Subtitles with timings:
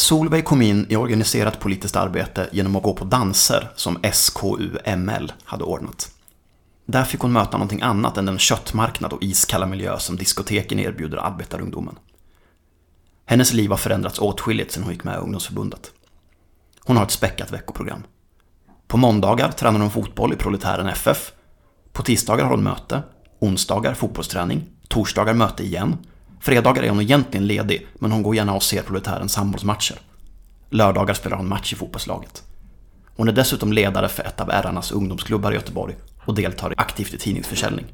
[0.00, 5.64] Solveig kom in i organiserat politiskt arbete genom att gå på danser som SKUML hade
[5.64, 6.10] ordnat.
[6.86, 11.18] Där fick hon möta någonting annat än den köttmarknad och iskalla miljö som diskoteken erbjuder
[11.18, 11.98] arbetarungdomen.
[13.26, 15.90] Hennes liv har förändrats åtskilligt sedan hon gick med i ungdomsförbundet.
[16.84, 18.02] Hon har ett späckat veckoprogram.
[18.88, 21.32] På måndagar tränar hon fotboll i Proletären FF.
[21.92, 23.02] På tisdagar har hon möte.
[23.38, 24.64] Onsdagar fotbollsträning.
[24.88, 25.96] Torsdagar möte igen.
[26.40, 29.96] Fredagar är hon egentligen ledig, men hon går gärna och ser Proletärens handbollsmatcher.
[30.70, 32.42] Lördagar spelar hon match i fotbollslaget.
[33.16, 37.18] Hon är dessutom ledare för ett av ärarnas ungdomsklubbar i Göteborg och deltar aktivt i
[37.18, 37.86] tidningsförsäljning.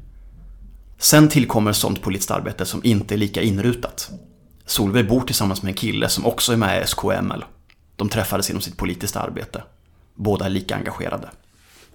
[0.97, 4.11] Sen tillkommer sånt politiskt arbete som inte är lika inrutat.
[4.65, 7.45] Solveig bor tillsammans med en kille som också är med i SKML.
[7.95, 9.63] De träffades inom sitt politiska arbete.
[10.15, 11.29] Båda är lika engagerade.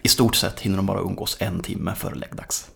[0.03, 2.71] I stort sett hinner de bara umgås en timme före läggdags.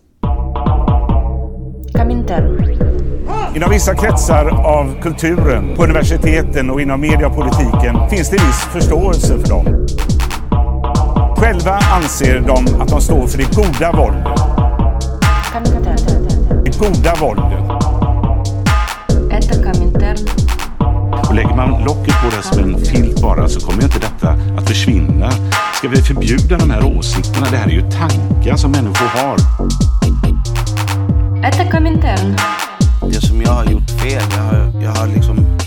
[3.55, 9.49] Inom vissa kretsar av kulturen, på universiteten och inom mediepolitiken finns det viss förståelse för
[9.49, 9.87] dem.
[11.37, 14.27] Själva anser de att de står för det goda våldet.
[16.65, 17.71] Det goda våldet.
[21.29, 24.67] Och lägger man locket på det som en filt bara så kommer inte detta att
[24.67, 25.31] försvinna.
[25.73, 27.47] Ska vi förbjuda de här åsikterna?
[27.51, 29.37] Det här är ju tankar som människor har.
[33.11, 35.57] Det som jag har gjort fel, jag har, jag har liksom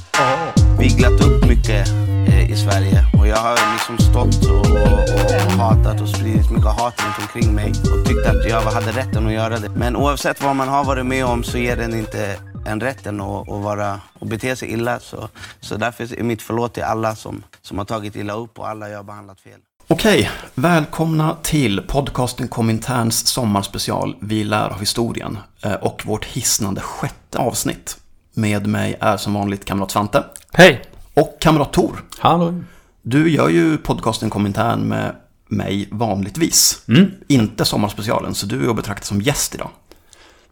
[0.79, 1.89] viglat upp mycket
[2.29, 3.07] eh, i Sverige.
[3.19, 7.55] Och jag har liksom stått och, och, och hatat och spridit mycket hat runt omkring
[7.55, 7.71] mig.
[7.71, 9.69] Och tyckt att jag hade rätten att göra det.
[9.69, 13.49] Men oavsett vad man har varit med om så ger den inte en rätten att,
[13.49, 15.01] att, vara, att bete sig illa.
[15.01, 15.29] Så,
[15.61, 18.89] så därför är mitt förlåt till alla som, som har tagit illa upp och alla
[18.89, 19.61] jag har behandlat fel.
[19.93, 27.39] Okej, välkomna till podcasten Kominterns sommarspecial Vi lär av historien eh, och vårt hisnande sjätte
[27.39, 27.97] avsnitt.
[28.35, 30.25] Med mig är som vanligt kamrat Svante.
[30.53, 30.83] Hej!
[31.15, 32.05] Och kamrat Tor.
[32.19, 32.63] Hallå!
[33.03, 35.17] Du gör ju podcasten Komintern med
[35.49, 36.83] mig vanligtvis.
[36.89, 37.11] Mm.
[37.29, 39.71] Inte sommarspecialen, så du är att betrakta som gäst idag.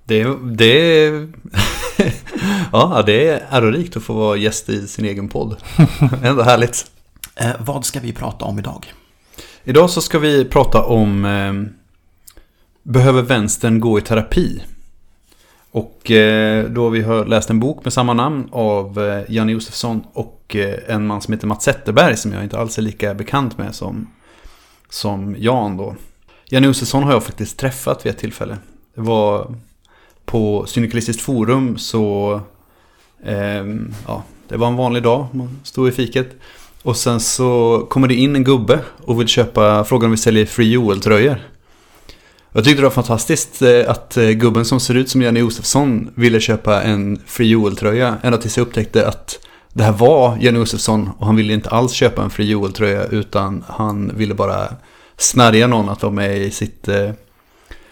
[0.05, 1.09] Det, det,
[2.73, 5.57] ja, det är ärorikt att få vara gäst i sin egen podd.
[6.23, 6.87] Ändå härligt.
[7.35, 8.87] Eh, vad ska vi prata om idag?
[9.65, 11.53] Idag så ska vi prata om eh,
[12.83, 14.63] Behöver vänstern gå i terapi?
[15.71, 20.03] Och eh, då vi har läst en bok med samma namn av eh, Janne Josefsson
[20.13, 23.59] och eh, en man som heter Mats Zetterberg som jag inte alls är lika bekant
[23.59, 24.11] med som,
[24.89, 25.97] som Jan då.
[26.51, 28.59] Janne Josefsson har jag faktiskt träffat vid ett tillfälle.
[28.95, 29.55] Det var
[30.25, 32.41] på Syndikalistiskt forum så
[33.25, 33.65] eh,
[34.07, 36.37] ja, det var en vanlig dag, man stod i fiket.
[36.83, 40.47] Och sen så kommer det in en gubbe och vill köpa, frågan om vi säljer
[40.47, 41.37] Free Joel-tröjor.
[42.53, 46.11] Jag tyckte det var fantastiskt eh, att eh, gubben som ser ut som Janne Josefsson
[46.15, 48.17] ville köpa en Free Joel-tröja.
[48.22, 49.38] Ända tills jag upptäckte att
[49.72, 53.65] det här var Janne Josefsson och han ville inte alls köpa en Free Joel-tröja utan
[53.69, 54.69] han ville bara
[55.17, 57.11] snärja någon att vara med i sitt eh,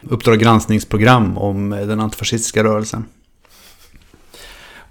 [0.08, 3.04] Uppdrag granskningsprogram om den antifascistiska rörelsen.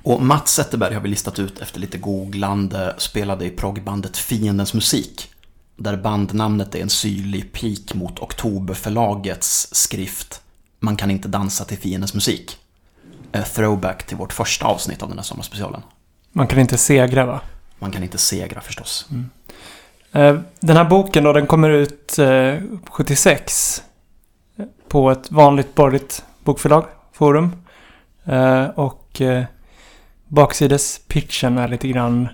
[0.05, 5.31] Och Mats Zetterberg har vi listat ut efter lite googlande, spelade i proggbandet Fiendens musik.
[5.75, 10.41] Där bandnamnet är en syrlig pik mot Oktoberförlagets skrift
[10.79, 12.57] Man kan inte dansa till fiendens musik.
[13.33, 15.81] A throwback till vårt första avsnitt av den här sommarspecialen.
[16.31, 17.41] Man kan inte segra va?
[17.79, 19.07] Man kan inte segra förstås.
[19.11, 20.39] Mm.
[20.59, 22.19] Den här boken då, den kommer ut
[22.89, 23.83] 76
[24.87, 27.51] på ett vanligt borgerligt bokförlag, Forum.
[28.25, 29.43] Eh, och eh,
[30.28, 32.28] baksidespitchen är lite grann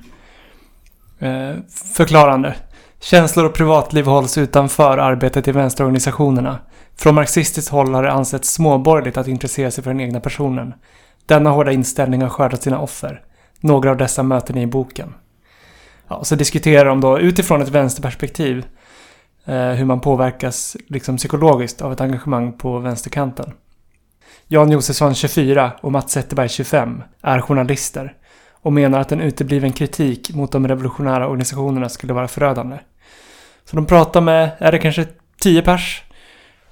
[1.20, 1.56] eh,
[1.96, 2.56] förklarande.
[3.00, 6.60] Känslor och privatliv hålls utanför arbetet i vänsterorganisationerna.
[6.96, 10.74] Från marxistiskt håll har det ansetts småborgerligt att intressera sig för den egna personen.
[11.26, 13.22] Denna hårda inställning har skördat sina offer.
[13.60, 15.14] Några av dessa möter ni i boken.
[16.08, 18.66] Ja, så diskuterar de då utifrån ett vänsterperspektiv
[19.46, 23.54] eh, hur man påverkas liksom psykologiskt av ett engagemang på vänsterkanten.
[24.48, 28.14] Jan Josefsson 24 och Mats Zetterberg 25 är journalister
[28.62, 32.78] och menar att en utebliven kritik mot de revolutionära organisationerna skulle vara förödande.
[33.66, 35.08] Så de pratar med, är det kanske
[35.42, 36.04] 10 pers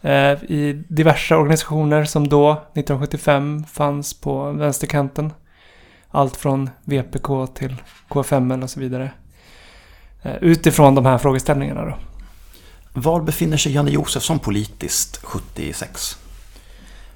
[0.02, 5.34] eh, i diverse organisationer som då, 1975, fanns på vänsterkanten.
[6.12, 7.76] Allt från VPK till
[8.08, 9.12] KFML och så vidare.
[10.24, 11.98] Eh, utifrån de här frågeställningarna då.
[12.94, 16.18] Var befinner sig Janne Josefsson politiskt 76?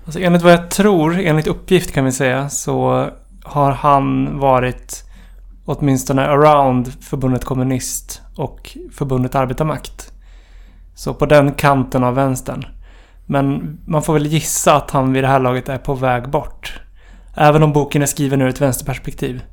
[0.06, 3.08] Alltså enligt vad jag tror, enligt uppgift kan vi säga, så
[3.44, 5.04] har han varit
[5.66, 10.14] åtminstone around förbundet kommunist och förbundet arbetarmakt.
[10.96, 12.66] Så på den kanten av vänstern.
[13.26, 16.80] Men man får väl gissa att han vid det här laget är på väg bort.
[17.36, 19.44] Även om boken är skriven ur ett vänsterperspektiv.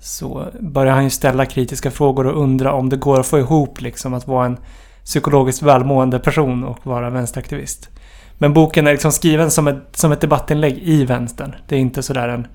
[0.00, 3.80] så börjar han ju ställa kritiska frågor och undra om det går att få ihop
[3.80, 4.58] liksom att vara en
[5.04, 7.90] psykologiskt välmående person och vara vänsteraktivist.
[8.38, 11.54] Men boken är liksom skriven som ett, som ett debattinlägg i vänstern.
[11.68, 12.46] Det är inte sådär en,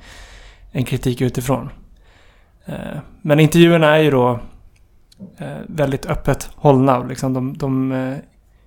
[0.71, 1.69] en kritik utifrån.
[2.69, 4.39] Eh, men intervjuerna är ju då
[5.37, 7.03] eh, väldigt öppet hållna.
[7.03, 8.17] Liksom de, de eh,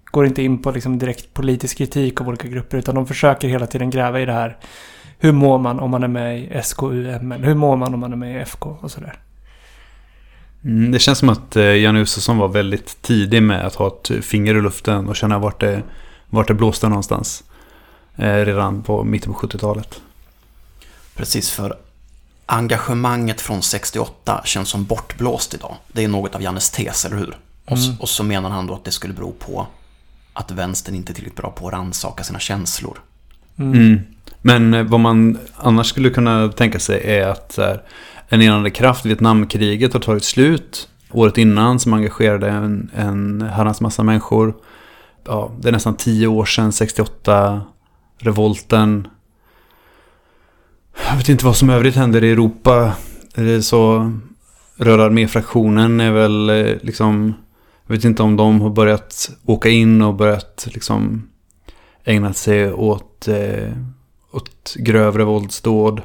[0.05, 3.67] går inte in på liksom direkt politisk kritik av olika grupper utan de försöker hela
[3.67, 4.57] tiden gräva i det här.
[5.19, 7.45] Hur mår man om man är med i SKUML?
[7.45, 9.15] Hur mår man om man är med i FK och sådär?
[10.65, 14.55] Mm, det känns som att Janne Josefsson var väldigt tidig med att ha ett finger
[14.55, 15.83] i luften och känna vart det,
[16.33, 17.45] vart det blåste någonstans.
[18.17, 20.01] redan på mitten på 70-talet.
[21.15, 21.77] Precis, för
[22.47, 25.77] engagemanget från 68 känns som bortblåst idag.
[25.93, 27.37] Det är något av Jannes tes, eller hur?
[27.65, 27.97] Och, mm.
[28.01, 29.67] och så menar han då att det skulle bero på
[30.33, 32.99] att vänstern inte är tillräckligt bra på att rannsaka sina känslor.
[33.57, 33.73] Mm.
[33.73, 34.01] Mm.
[34.43, 37.83] Men eh, vad man annars skulle kunna tänka sig är att här,
[38.29, 44.03] en enande kraft, Vietnamkriget har tagit slut året innan som engagerade en, en herrans massa
[44.03, 44.55] människor.
[45.25, 47.63] Ja, det är nästan tio år sedan 68,
[48.19, 49.09] revolten,
[51.09, 52.93] jag vet inte vad som övrigt händer i Europa.
[53.35, 54.13] Det är så
[54.77, 57.35] Röda arméfraktionen är väl eh, liksom...
[57.87, 61.29] Jag vet inte om de har börjat åka in och börjat liksom
[62.05, 63.73] ägna sig åt, eh,
[64.33, 66.03] åt grövre våldsdåd.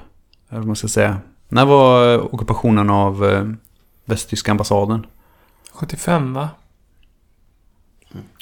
[0.49, 1.17] Eller vad man ska säga.
[1.49, 3.45] När var ockupationen av eh,
[4.05, 5.05] västtyska ambassaden?
[5.73, 6.49] 75 va?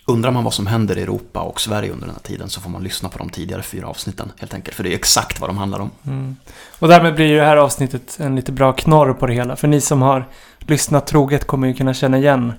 [0.07, 2.69] Undrar man vad som händer i Europa och Sverige under den här tiden så får
[2.69, 4.75] man lyssna på de tidigare fyra avsnitten helt enkelt.
[4.75, 5.91] För det är exakt vad de handlar om.
[6.07, 6.35] Mm.
[6.79, 9.55] Och därmed blir ju det här avsnittet en lite bra knorr på det hela.
[9.55, 10.27] För ni som har
[10.59, 12.53] lyssnat troget kommer ju kunna känna igen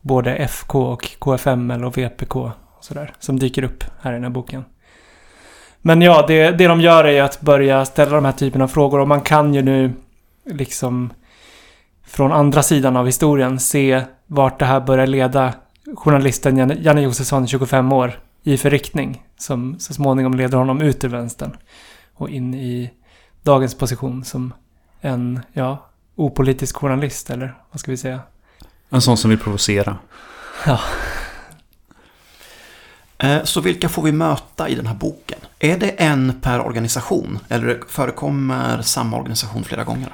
[0.00, 3.12] både FK och KFML och VPK och sådär.
[3.18, 4.64] Som dyker upp här i den här boken.
[5.82, 8.68] Men ja, det, det de gör är ju att börja ställa de här typen av
[8.68, 9.92] frågor och man kan ju nu
[10.46, 11.12] liksom
[12.06, 15.52] från andra sidan av historien se vart det här börjar leda
[15.96, 19.22] journalisten Janne Josefsson, 25 år, i för riktning.
[19.38, 21.56] Som så småningom leder honom ut ur vänstern.
[22.14, 22.90] Och in i
[23.42, 24.52] dagens position som
[25.00, 25.86] en, ja,
[26.16, 28.20] opolitisk journalist, eller vad ska vi säga?
[28.90, 29.98] En sån som vill provocera.
[30.66, 30.80] Ja.
[33.18, 35.38] Eh, så vilka får vi möta i den här boken?
[35.58, 37.38] Är det en per organisation?
[37.48, 40.12] Eller förekommer samma organisation flera gånger?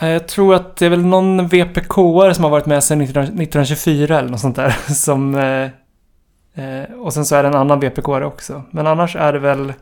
[0.00, 4.18] Eh, jag tror att det är väl någon VPK-are som har varit med sedan 1924
[4.18, 4.70] eller något sånt där.
[4.94, 5.70] Som, eh,
[6.64, 8.62] eh, och sen så är det en annan VPK-are också.
[8.70, 9.72] Men annars är det väl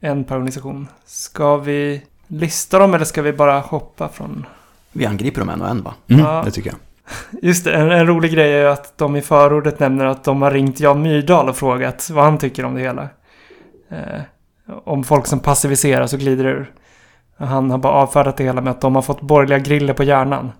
[0.00, 0.88] en per organisation.
[1.04, 4.46] Ska vi lista dem eller ska vi bara hoppa från...
[4.92, 5.94] Vi angriper dem en och en va?
[6.08, 6.42] Mm, ja.
[6.44, 6.78] det tycker jag.
[7.42, 10.42] Just det, en, en, rolig grej är ju att de i förordet nämner att de
[10.42, 13.08] har ringt Jan Myrdal och frågat vad han tycker om det hela.
[13.88, 14.20] Eh,
[14.84, 16.72] om folk som passiviseras och glider ur.
[17.36, 20.52] Han har bara avfärdat det hela med att de har fått borgerliga griller på hjärnan.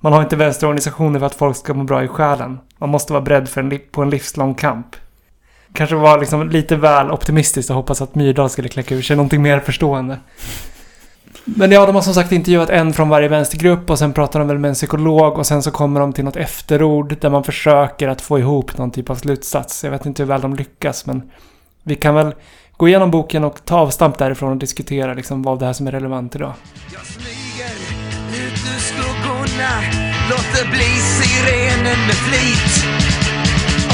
[0.00, 2.58] Man har inte vänsterorganisationer för att folk ska må bra i själen.
[2.78, 4.96] Man måste vara beredd för en, på en livslång kamp.
[5.72, 9.42] Kanske var liksom lite väl optimistiskt att hoppas att Myrdal skulle kläcka ur sig någonting
[9.42, 10.18] mer förstående.
[11.44, 14.48] Men ja, de har som sagt intervjuat en från varje vänstergrupp och sen pratar de
[14.48, 18.08] väl med en psykolog och sen så kommer de till något efterord där man försöker
[18.08, 19.84] att få ihop någon typ av slutsats.
[19.84, 21.30] Jag vet inte hur väl de lyckas men
[21.82, 22.34] vi kan väl
[22.76, 25.92] gå igenom boken och ta avstamp därifrån och diskutera liksom vad det här som är
[25.92, 26.52] relevant idag.
[26.92, 27.74] Jag smyger
[28.46, 29.72] ut ur skuggorna,
[30.30, 32.86] låter bli sirenen med flit.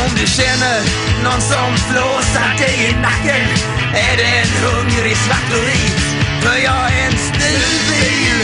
[0.04, 0.78] Om du känner
[1.24, 3.46] någon som flåsar dig i nacken
[3.94, 6.00] är det en hungrig svartorit.
[6.42, 8.38] För jag är en snutbil.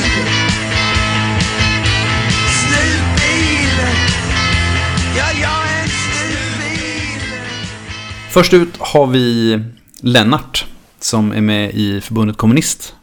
[2.61, 3.75] Snutbil.
[5.17, 7.21] Ja, jag är en snutbil.
[8.31, 9.61] Först ut har vi
[10.01, 10.67] Lennart
[11.01, 12.95] som är med i förbundet Kommunist.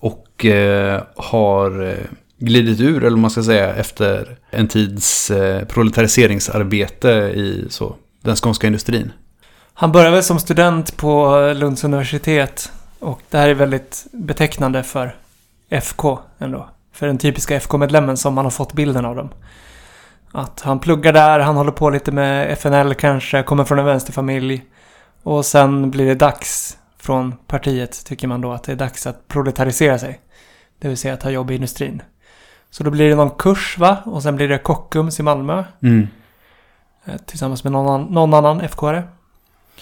[0.00, 1.94] Och eh, har eh,
[2.38, 8.66] glidit ur, eller man ska säga, efter en tids eh, proletariseringsarbete i så, den skånska
[8.66, 9.12] industrin.
[9.74, 12.72] Han började väl som student på Lunds universitet.
[12.98, 15.16] Och det här är väldigt betecknande för
[15.70, 16.68] FK ändå.
[16.92, 19.28] För den typiska FK-medlemmen som man har fått bilden av dem.
[20.32, 24.62] Att han pluggar där, han håller på lite med FNL kanske, kommer från en vänsterfamilj.
[25.22, 29.28] Och sen blir det dags från partiet, tycker man då, att det är dags att
[29.28, 30.20] proletarisera sig.
[30.78, 32.02] Det vill säga att ta jobb i industrin.
[32.70, 33.96] Så då blir det någon kurs va?
[34.04, 35.64] Och sen blir det Kockums i Malmö.
[35.82, 36.08] Mm.
[37.04, 39.02] Eh, tillsammans med någon, någon annan FK-are.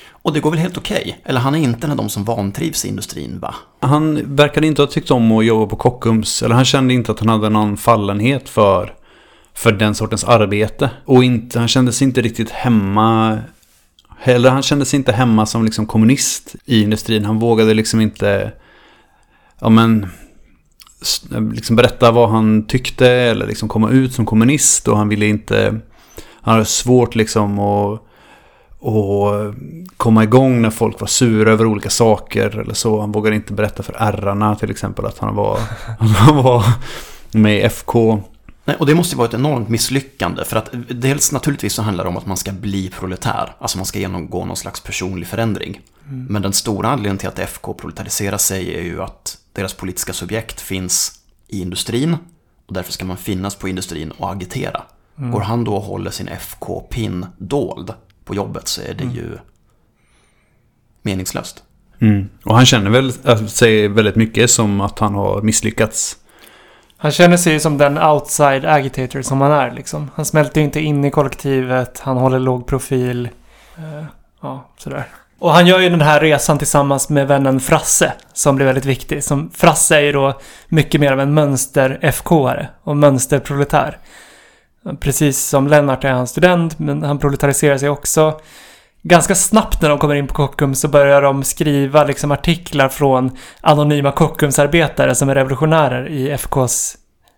[0.09, 1.00] Och det går väl helt okej?
[1.00, 1.14] Okay?
[1.25, 3.55] Eller han är inte en av de som vantrivs i industrin va?
[3.81, 6.43] Han verkade inte ha tyckt om att jobba på Kockums.
[6.43, 8.95] Eller han kände inte att han hade någon fallenhet för,
[9.55, 10.90] för den sortens arbete.
[11.05, 13.38] Och inte, han kände sig inte riktigt hemma
[14.18, 17.25] Heller, han kände sig inte hemma som liksom kommunist i industrin.
[17.25, 18.52] Han vågade liksom inte
[19.61, 20.06] ja, men,
[21.52, 25.80] liksom berätta vad han tyckte eller liksom komma ut som kommunist och han ville inte...
[26.40, 28.02] Han hade svårt liksom att
[28.78, 29.54] och
[29.96, 33.00] komma igång när folk var sura över olika saker eller så.
[33.00, 35.58] Han vågade inte berätta för ärrarna till exempel att han var,
[35.99, 36.64] han var
[37.32, 38.23] med i FK.
[38.66, 42.04] Nej, och det måste ju vara ett enormt misslyckande för att dels naturligtvis så handlar
[42.04, 45.80] det om att man ska bli proletär, alltså man ska genomgå någon slags personlig förändring.
[46.08, 50.61] Men den stora anledningen till att FK proletariserar sig är ju att deras politiska subjekt
[50.61, 52.16] finns i industrin
[52.66, 54.82] och därför ska man finnas på industrin och agitera.
[55.16, 57.92] Går han då och håller sin FK-pin dold
[58.25, 59.38] på jobbet så är det ju
[61.02, 61.62] meningslöst.
[61.99, 62.28] Mm.
[62.44, 66.16] Och han känner väl äh, sig väldigt mycket som att han har misslyckats.
[66.99, 70.11] Han känner sig ju som den outside agitator som han är liksom.
[70.15, 73.29] Han smälter ju inte in i kollektivet, han håller låg profil.
[73.79, 74.05] Eh,
[74.41, 75.05] ja, sådär.
[75.38, 79.25] Och han gör ju den här resan tillsammans med vännen Frasse, som blir väldigt viktig.
[79.25, 83.99] Som, Frasse är ju då mycket mer av en mönster-FK-are och mönsterproletär.
[85.00, 88.41] Precis som Lennart är han student, men han proletariserar sig också.
[89.08, 93.36] Ganska snabbt när de kommer in på Kockums så börjar de skriva liksom artiklar från
[93.60, 96.96] anonyma Kockumsarbetare som är revolutionärer i FKs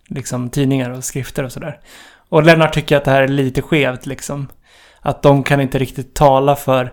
[0.09, 1.81] liksom, tidningar och skrifter och sådär.
[2.29, 4.49] Och Lennart tycker att det här är lite skevt liksom.
[5.01, 6.93] Att de kan inte riktigt tala för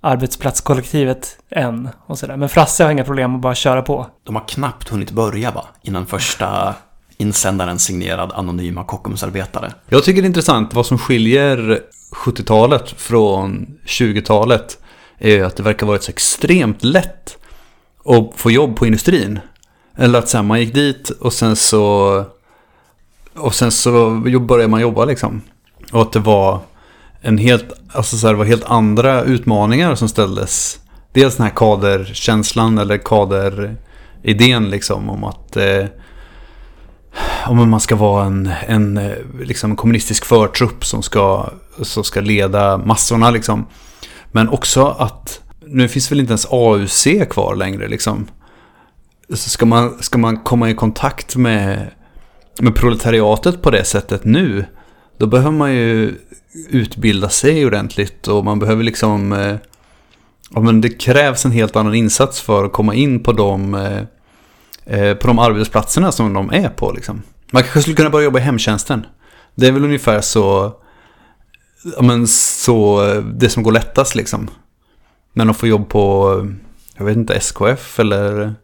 [0.00, 2.36] arbetsplatskollektivet än och sådär.
[2.36, 4.06] Men Frasse har inga problem att bara köra på.
[4.24, 6.74] De har knappt hunnit börja va, innan första
[7.20, 9.72] insändaren signerad anonyma Kockumsarbetare.
[9.88, 11.80] Jag tycker det är intressant vad som skiljer
[12.24, 14.78] 70-talet från 20-talet.
[15.18, 17.36] Är att det verkar varit så extremt lätt
[18.04, 19.40] att få jobb på industrin.
[19.96, 22.24] Eller att sen man gick dit och sen så...
[23.34, 24.10] Och sen så
[24.40, 25.42] började man jobba liksom.
[25.92, 26.60] Och att det var
[27.20, 27.72] en helt...
[27.92, 30.80] Alltså så här, det var helt andra utmaningar som ställdes.
[31.12, 35.56] Dels den här kaderkänslan eller kaderidén liksom om att...
[35.56, 35.84] Eh,
[37.46, 41.50] om man ska vara en, en eh, liksom kommunistisk förtrupp som ska,
[41.82, 43.66] som ska leda massorna liksom.
[44.32, 48.28] Men också att nu finns väl inte ens AUC kvar längre liksom.
[49.28, 51.90] Så ska man, ska man komma i kontakt med,
[52.60, 54.64] med proletariatet på det sättet nu,
[55.18, 56.14] då behöver man ju
[56.68, 59.32] utbilda sig ordentligt och man behöver liksom...
[59.32, 59.56] eh,
[60.54, 64.02] Ja, men det krävs en helt annan insats för att komma in på de, eh,
[64.90, 66.92] Eh, på de arbetsplatserna som de är på.
[66.92, 67.22] Liksom.
[67.52, 69.06] Man kanske skulle kunna börja jobba i hemtjänsten.
[69.54, 70.72] Det är väl ungefär så,
[71.96, 73.04] ja, men så
[73.34, 74.50] det som går lättast liksom.
[75.32, 76.34] Men att få jobb på,
[76.96, 78.54] jag vet inte, SKF eller,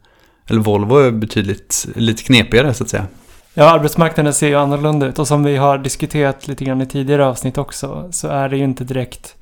[0.47, 3.07] eller Volvo är betydligt lite knepigare så att säga.
[3.55, 7.27] Ja, arbetsmarknaden ser ju annorlunda ut och som vi har diskuterat lite grann i tidigare
[7.27, 9.36] avsnitt också så är det ju inte direkt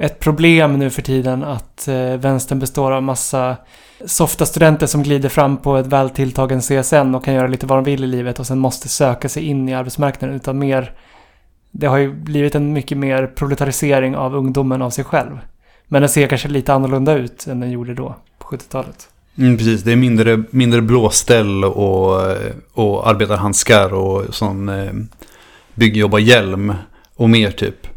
[0.00, 3.56] ett problem nu för tiden att eh, vänstern består av massa
[4.04, 7.78] softa studenter som glider fram på ett väl tilltagen CSN och kan göra lite vad
[7.78, 10.92] de vill i livet och sen måste söka sig in i arbetsmarknaden utan mer
[11.70, 15.38] det har ju blivit en mycket mer proletarisering av ungdomen av sig själv.
[15.88, 19.08] Men den ser kanske lite annorlunda ut än den gjorde då, på 70-talet.
[19.38, 22.36] Mm, precis, det är mindre, mindre blåställ och,
[22.72, 24.92] och arbetarhandskar och sån eh,
[25.74, 26.74] byggjobbarhjälm.
[27.16, 27.89] Och mer typ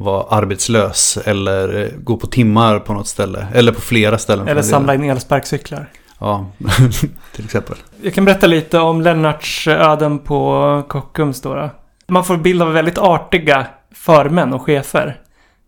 [0.00, 3.46] vara arbetslös eller gå på timmar på något ställe.
[3.54, 4.48] Eller på flera ställen.
[4.48, 5.86] Eller samla in elsparkcyklar.
[6.18, 6.46] Ja,
[7.34, 7.76] till exempel.
[8.02, 11.70] Jag kan berätta lite om Lennarts öden på Kockums då.
[12.06, 15.20] Man får bild av väldigt artiga förmän och chefer.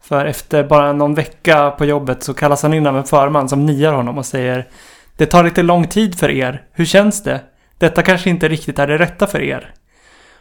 [0.03, 3.67] För efter bara någon vecka på jobbet så kallas han in av en förman som
[3.67, 4.69] niar honom och säger
[5.17, 6.62] Det tar lite lång tid för er.
[6.73, 7.41] Hur känns det?
[7.79, 9.75] Detta kanske inte riktigt är det rätta för er.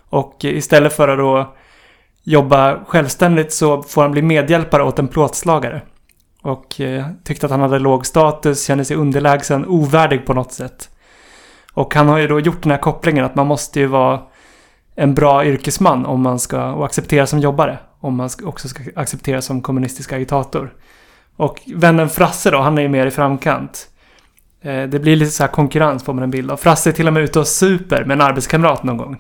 [0.10, 1.55] Och istället för att då
[2.23, 5.81] jobba självständigt så får han bli medhjälpare åt en plåtslagare.
[6.41, 10.89] Och eh, tyckte att han hade låg status, kände sig underlägsen, ovärdig på något sätt.
[11.73, 14.21] Och han har ju då gjort den här kopplingen att man måste ju vara
[14.95, 17.79] en bra yrkesman om man ska, och accepteras som jobbare.
[17.99, 20.73] Om man också ska accepteras som kommunistisk agitator.
[21.35, 23.87] Och vännen Frasse då, han är ju mer i framkant.
[24.61, 26.57] Eh, det blir lite så här konkurrens får man en bild av.
[26.57, 29.17] Frasse är till och med ute och super med en arbetskamrat någon gång.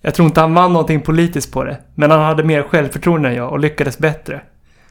[0.00, 1.80] Jag tror inte han vann någonting politiskt på det.
[1.94, 4.40] Men han hade mer självförtroende än jag och lyckades bättre.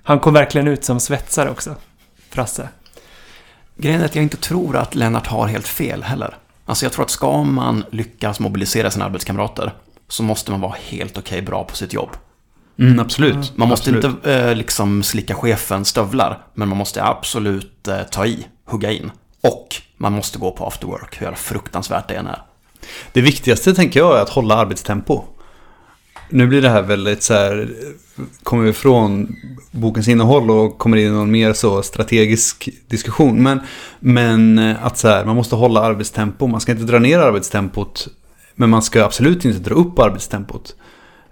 [0.03, 1.75] Han kom verkligen ut som svetsare också.
[2.29, 2.69] Frasse.
[3.77, 6.37] Grejen är att jag inte tror att Lennart har helt fel heller.
[6.65, 9.73] Alltså jag tror att ska man lyckas mobilisera sina arbetskamrater
[10.07, 12.09] så måste man vara helt okej bra på sitt jobb.
[12.79, 13.57] Mm, absolut.
[13.57, 14.15] Man måste absolut.
[14.15, 19.11] inte eh, liksom slicka chefens stövlar, men man måste absolut eh, ta i, hugga in.
[19.43, 22.41] Och man måste gå på after work, hur fruktansvärt det än är.
[23.11, 25.23] Det viktigaste tänker jag är att hålla arbetstempo.
[26.29, 27.69] nu blir det här väldigt så här,
[28.43, 29.35] kommer vi ifrån
[29.71, 33.43] bokens innehåll och kommer in i någon mer så strategisk diskussion.
[33.43, 33.59] Men,
[33.99, 38.07] men eh, att så här, man måste hålla arbetstempo, man ska inte dra ner arbetstempot,
[38.55, 40.75] men man ska absolut inte dra upp arbetstempot.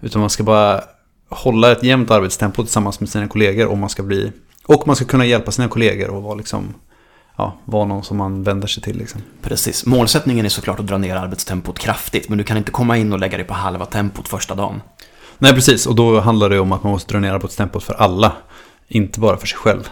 [0.01, 0.83] Utan man ska bara
[1.29, 4.31] hålla ett jämnt arbetstempo tillsammans med sina kollegor om man ska bli,
[4.65, 6.73] och man ska kunna hjälpa sina kollegor och vara liksom
[7.37, 8.97] ja, vara någon som man vänder sig till.
[8.97, 9.21] Liksom.
[9.41, 9.85] Precis.
[9.85, 13.19] Målsättningen är såklart att dra ner arbetstempot kraftigt, men du kan inte komma in och
[13.19, 14.81] lägga dig på halva tempot första dagen.
[15.37, 15.85] Nej, precis.
[15.85, 18.31] Och då handlar det om att man måste dra ner arbetstempot för alla,
[18.87, 19.89] inte bara för sig själv.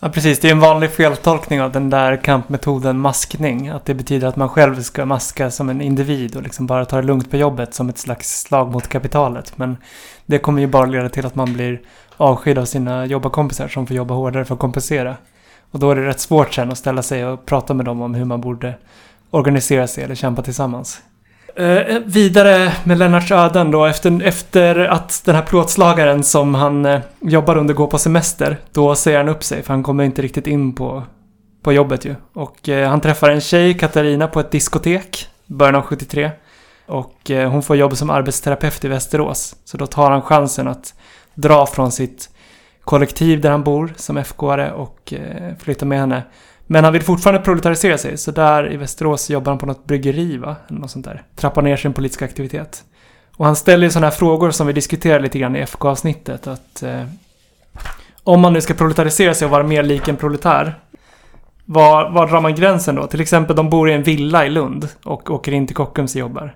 [0.00, 0.40] Ja, precis.
[0.40, 3.68] Det är en vanlig feltolkning av den där kampmetoden maskning.
[3.68, 6.96] Att det betyder att man själv ska maska som en individ och liksom bara ta
[6.96, 9.58] det lugnt på jobbet som ett slags slag mot kapitalet.
[9.58, 9.76] Men
[10.26, 11.80] det kommer ju bara leda till att man blir
[12.16, 15.16] avskydd av sina jobbarkompisar som får jobba hårdare för att kompensera.
[15.74, 18.14] Och då är det rätt svårt sen att ställa sig och prata med dem om
[18.14, 18.74] hur man borde
[19.30, 21.00] organisera sig eller kämpa tillsammans.
[21.56, 23.84] Eh, eh, vidare med Lennarts öden då.
[23.84, 28.56] Efter, efter att den här plåtslagaren som han eh, jobbar under går på semester.
[28.72, 31.02] Då säger han upp sig för han kommer inte riktigt in på,
[31.62, 32.14] på jobbet ju.
[32.32, 35.28] Och eh, han träffar en tjej, Katarina, på ett diskotek.
[35.46, 36.30] Början av 73.
[36.86, 39.56] Och eh, hon får jobb som arbetsterapeut i Västerås.
[39.64, 40.94] Så då tar han chansen att
[41.34, 42.33] dra från sitt
[42.84, 46.22] kollektiv där han bor som FK-are och eh, flytta med henne.
[46.66, 50.36] Men han vill fortfarande proletarisera sig, så där i Västerås jobbar han på något bryggeri,
[50.36, 50.56] va?
[50.68, 51.22] Eller något sånt där.
[51.36, 52.84] Trappar ner sin politiska aktivitet.
[53.36, 56.46] Och han ställer ju sådana här frågor som vi diskuterade lite grann i FK-avsnittet.
[56.46, 57.04] Att eh,
[58.22, 60.78] om man nu ska proletarisera sig och vara mer lik en proletär.
[61.64, 63.06] Var, var drar man gränsen då?
[63.06, 66.20] Till exempel de bor i en villa i Lund och åker in till Kockums och
[66.20, 66.54] jobbar.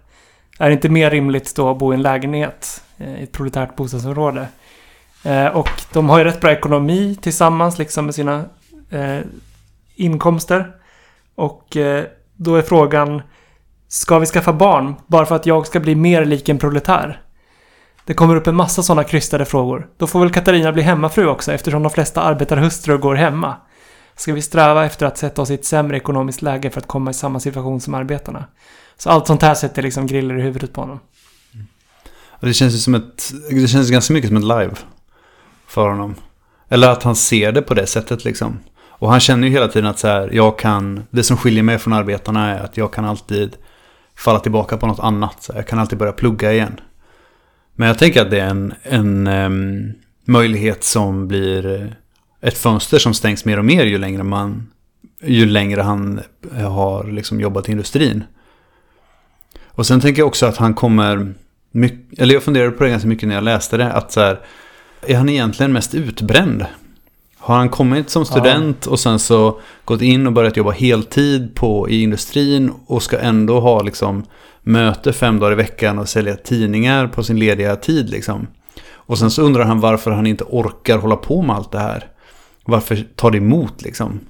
[0.59, 3.77] Är det inte mer rimligt då att bo i en lägenhet eh, i ett proletärt
[3.77, 4.49] bostadsområde?
[5.23, 8.45] Eh, och de har ju rätt bra ekonomi tillsammans liksom med sina
[8.91, 9.19] eh,
[9.95, 10.75] inkomster.
[11.35, 12.05] Och eh,
[12.37, 13.23] då är frågan,
[13.89, 17.23] ska vi skaffa barn bara för att jag ska bli mer lik en proletär?
[18.05, 19.89] Det kommer upp en massa sådana krystade frågor.
[19.97, 23.57] Då får väl Katarina bli hemmafru också eftersom de flesta arbetarhustrur går hemma.
[24.17, 27.11] Ska vi sträva efter att sätta oss i ett sämre ekonomiskt läge för att komma
[27.11, 28.45] i samma situation som arbetarna?
[28.97, 31.01] Så allt sånt här sätter liksom griller i huvudet på honom.
[31.55, 31.67] Mm.
[32.41, 34.75] Det känns ju som ett, det känns ganska mycket som ett live
[35.69, 36.15] för honom.
[36.69, 38.59] Eller att han ser det på det sättet liksom.
[38.89, 41.79] Och han känner ju hela tiden att så här, jag kan, det som skiljer mig
[41.79, 43.57] från arbetarna är att jag kan alltid
[44.17, 45.43] falla tillbaka på något annat.
[45.43, 46.81] Så jag kan alltid börja plugga igen.
[47.75, 49.93] Men jag tänker att det är en, en um,
[50.25, 51.97] möjlighet som blir
[52.41, 54.67] ett fönster som stängs mer och mer ju längre man
[55.23, 56.21] ju längre han
[56.53, 58.25] har liksom jobbat i industrin.
[59.67, 61.35] Och sen tänker jag också att han kommer,
[61.71, 64.41] mycket, eller jag funderade på det ganska mycket när jag läste det, att så här,
[65.07, 66.67] är han egentligen mest utbränd?
[67.39, 68.91] Har han kommit som student ja.
[68.91, 73.61] och sen så gått in och börjat jobba heltid på, i industrin och ska ändå
[73.61, 74.25] ha liksom
[74.63, 78.47] möte fem dagar i veckan och sälja tidningar på sin lediga tid liksom.
[78.91, 82.09] Och sen så undrar han varför han inte orkar hålla på med allt det här.
[82.65, 84.21] Varför tar det emot liksom?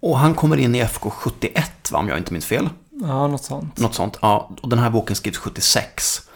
[0.00, 2.68] Och han kommer in i FK 71 va, om jag inte minns fel.
[2.90, 3.78] Ja, något sånt.
[3.78, 4.50] Något sånt, ja.
[4.62, 6.27] Och den här boken skrivs 76.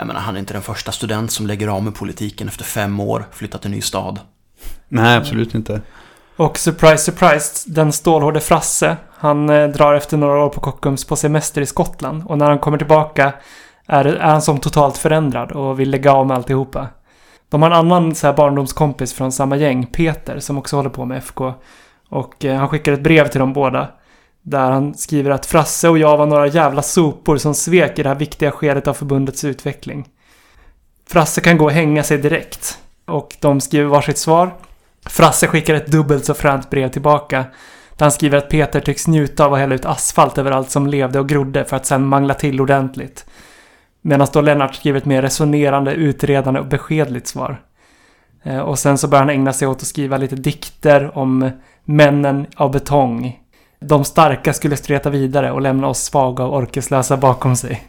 [0.00, 3.00] Jag menar, han är inte den första student som lägger av med politiken efter fem
[3.00, 4.20] år, flyttat till en ny stad.
[4.88, 5.80] Nej, absolut inte.
[6.36, 11.16] Och surprise, surprise, den stålhårde Frasse, han eh, drar efter några år på Kockums på
[11.16, 12.22] semester i Skottland.
[12.26, 13.32] Och när han kommer tillbaka
[13.86, 16.88] är, är han som totalt förändrad och vill lägga av med alltihopa.
[17.48, 21.04] De har en annan så här barndomskompis från samma gäng, Peter, som också håller på
[21.04, 21.54] med FK.
[22.08, 23.88] Och eh, han skickar ett brev till dem båda.
[24.50, 28.08] Där han skriver att Frasse och jag var några jävla sopor som svek i det
[28.08, 30.08] här viktiga skedet av förbundets utveckling.
[31.08, 32.78] Frasse kan gå och hänga sig direkt.
[33.06, 34.54] Och de skriver varsitt svar.
[35.06, 37.44] Frasse skickar ett dubbelt så fränt brev tillbaka.
[37.96, 40.86] Där han skriver att Peter tycks njuta av att hälla ut asfalt över allt som
[40.86, 43.26] levde och grodde för att sen mangla till ordentligt.
[44.02, 47.62] Medan då Lennart skriver ett mer resonerande, utredande och beskedligt svar.
[48.42, 51.50] Eh, och sen så börjar han ägna sig åt att skriva lite dikter om
[51.84, 53.39] männen av betong
[53.80, 57.82] de starka skulle streta vidare och lämna oss svaga och orkeslösa bakom sig.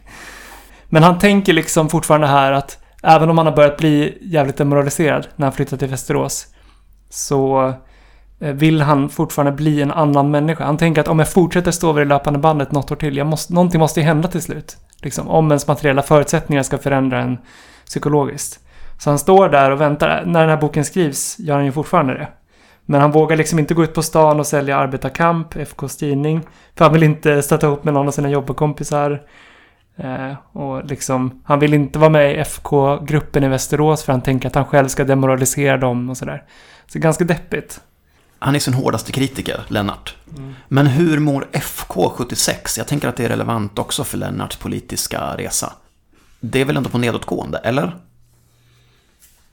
[0.86, 5.26] Men han tänker liksom fortfarande här att även om han har börjat bli jävligt demoraliserad
[5.36, 6.46] när han flyttar till Västerås
[7.10, 7.72] så
[8.40, 10.64] eh, vill han fortfarande bli en annan människa.
[10.64, 13.26] Han tänker att om jag fortsätter stå vid det löpande bandet något år till, jag
[13.26, 14.76] måste, någonting måste ju hända till slut.
[15.02, 17.38] Liksom, om ens materiella förutsättningar ska förändra en
[17.86, 18.60] psykologiskt.
[18.98, 20.22] Så han står där och väntar.
[20.26, 22.28] När den här boken skrivs gör han ju fortfarande det.
[22.86, 26.40] Men han vågar liksom inte gå ut på stan och sälja arbetarkamp, FKs tidning.
[26.74, 29.22] För han vill inte stöta ihop med någon av sina jobbarkompisar.
[29.96, 34.48] Eh, och liksom, han vill inte vara med i FK-gruppen i Västerås för han tänker
[34.48, 36.42] att han själv ska demoralisera dem och sådär.
[36.86, 37.80] Så ganska deppigt.
[38.38, 40.16] Han är sin hårdaste kritiker, Lennart.
[40.36, 40.54] Mm.
[40.68, 42.78] Men hur mår FK 76?
[42.78, 45.72] Jag tänker att det är relevant också för Lennarts politiska resa.
[46.40, 47.96] Det är väl ändå på nedåtgående, eller?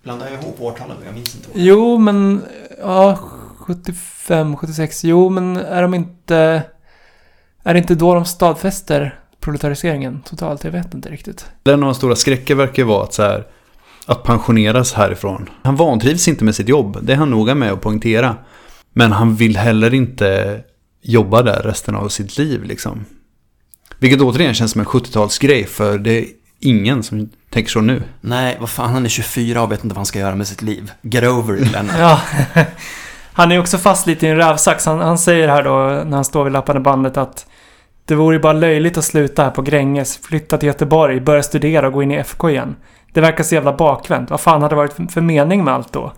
[0.04, 0.98] Blandar jag ihop årtalen?
[1.06, 1.48] Jag minns inte.
[1.54, 2.42] Jo, men...
[2.80, 3.20] Ja,
[3.58, 5.04] 75, 76.
[5.04, 6.64] Jo, men är de inte...
[7.64, 10.64] Är det inte då de stadfäster proletariseringen totalt?
[10.64, 11.46] Jag vet inte riktigt.
[11.64, 13.48] En av de stora skräcker verkar vara att så här,
[14.06, 15.50] att pensioneras härifrån.
[15.64, 18.36] Han vantrivs inte med sitt jobb, det är han noga med att poängtera.
[18.94, 20.62] Men han vill heller inte
[21.02, 23.06] jobba där resten av sitt liv liksom.
[24.00, 26.26] Vilket återigen känns som en 70-talsgrej för det
[26.60, 28.04] ingen som tänker så nu.
[28.22, 30.62] Nej, vad fan, han är 24 och vet inte vad han ska göra med sitt
[30.62, 30.92] liv.
[31.02, 31.96] Get over it, Lennart.
[32.00, 32.20] Ja.
[33.34, 34.86] Han är också fast lite i en rävsax.
[34.86, 37.46] Han, han säger här då, när han står vid lappande bandet att
[38.06, 41.88] det vore ju bara löjligt att sluta här på Gränges, flytta till Göteborg, börja studera
[41.88, 42.76] och gå in i FK igen.
[43.14, 44.30] Det verkar så jävla bakvänt.
[44.30, 46.14] Vad fan hade det varit för mening med allt då?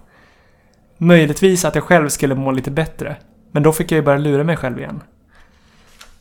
[0.98, 3.16] Möjligtvis att jag själv skulle må lite bättre.
[3.52, 5.02] Men då fick jag ju börja lura mig själv igen.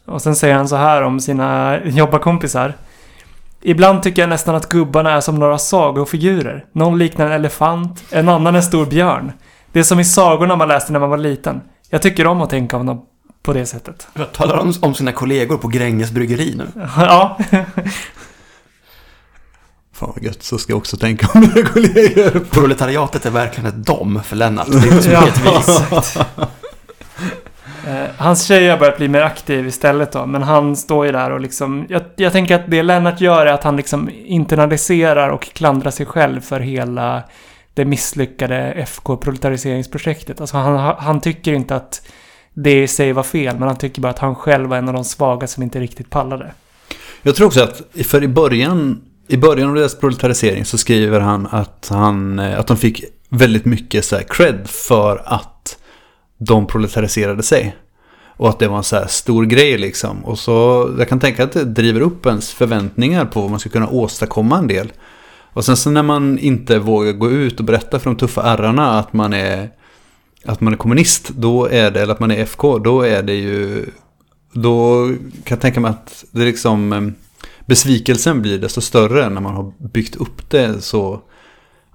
[0.04, 2.74] Och sen säger han så här om sina jobbarkompisar.
[3.62, 6.64] Ibland tycker jag nästan att gubbarna är som några sagofigurer.
[6.72, 9.32] Någon liknar en elefant, en annan en stor björn.
[9.72, 11.60] Det är som i sagorna man läste när man var liten.
[11.90, 13.02] Jag tycker om att tänka om dem
[13.42, 14.08] på det sättet.
[14.14, 16.66] Jag talar om, om sina kollegor på Gränges bryggeri nu.
[16.96, 17.38] Ja,
[19.92, 22.44] Fan vad gött, så ska jag också tänka om mina kollegor.
[22.50, 24.66] Proletariatet är verkligen ett dom för Lennart.
[24.70, 26.18] Det är inte ett vis.
[27.90, 31.30] Eh, hans tjej har börjat bli mer aktiv istället då, men han står ju där
[31.30, 31.86] och liksom...
[31.88, 36.06] Jag, jag tänker att det Lennart gör är att han liksom internaliserar och klandrar sig
[36.06, 37.22] själv för hela
[37.74, 40.40] det misslyckade FK-proletariseringsprojektet.
[40.40, 42.02] Alltså han, han tycker inte att
[42.54, 44.94] det i sig var fel, men han tycker bara att han själv var en av
[44.94, 46.52] de svaga som inte riktigt pallade.
[47.22, 51.48] Jag tror också att, för i början, i början av deras proletarisering så skriver han
[51.50, 55.79] att, han, eh, att de fick väldigt mycket så här cred för att
[56.40, 57.76] de proletariserade sig.
[58.36, 60.24] Och att det var en så här stor grej liksom.
[60.24, 63.70] Och så, jag kan tänka att det driver upp ens förväntningar på vad man ska
[63.70, 64.92] kunna åstadkomma en del.
[65.52, 68.98] Och sen så när man inte vågar gå ut och berätta för de tuffa ärrarna
[68.98, 69.70] att man är
[70.44, 73.34] att man är kommunist, då är det, eller att man är FK, då är det
[73.34, 73.86] ju,
[74.52, 75.06] då
[75.44, 77.00] kan jag tänka mig att det liksom, eh,
[77.66, 81.20] besvikelsen blir desto större när man har byggt upp det så,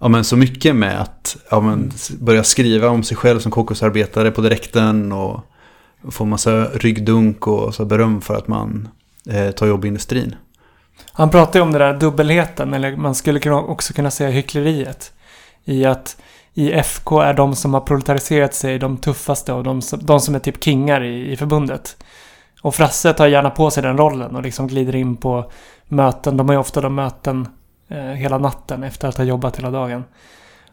[0.05, 4.31] ja men så mycket med att, ja men börja skriva om sig själv som kokosarbetare
[4.31, 5.41] på direkten och
[6.09, 8.89] få massa ryggdunk och så beröm för att man
[9.29, 10.35] eh, tar jobb i industrin.
[11.11, 15.13] Han pratar ju om den där dubbelheten, eller man skulle också kunna säga hyckleriet.
[15.63, 16.17] I att
[16.53, 20.35] i FK är de som har proletariserat sig de tuffaste och de som, de som
[20.35, 22.03] är typ kingar i, i förbundet.
[22.61, 25.51] Och Frasse tar gärna på sig den rollen och liksom glider in på
[25.87, 26.37] möten.
[26.37, 27.47] De har ju ofta de möten
[27.87, 30.03] eh, hela natten efter att ha jobbat hela dagen.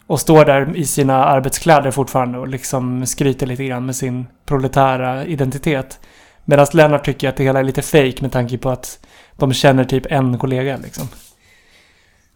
[0.07, 5.25] Och står där i sina arbetskläder fortfarande och liksom skryter lite grann med sin proletära
[5.25, 6.01] identitet.
[6.45, 9.85] Medan Lennart tycker att det hela är lite fake med tanke på att de känner
[9.85, 11.09] typ en kollega liksom.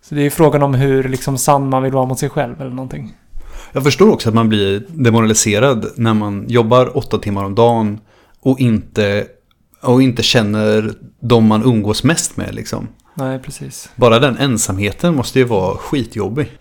[0.02, 2.60] Så det är ju frågan om hur liksom sann man vill vara mot sig själv
[2.60, 3.14] eller någonting.
[3.72, 8.00] Jag förstår också att man blir demoraliserad när man jobbar åtta timmar om dagen
[8.40, 9.26] och inte,
[9.82, 12.88] och inte känner de man umgås mest med liksom.
[13.18, 13.90] Nej, precis.
[13.96, 16.52] Bara den ensamheten måste ju vara skitjobbig.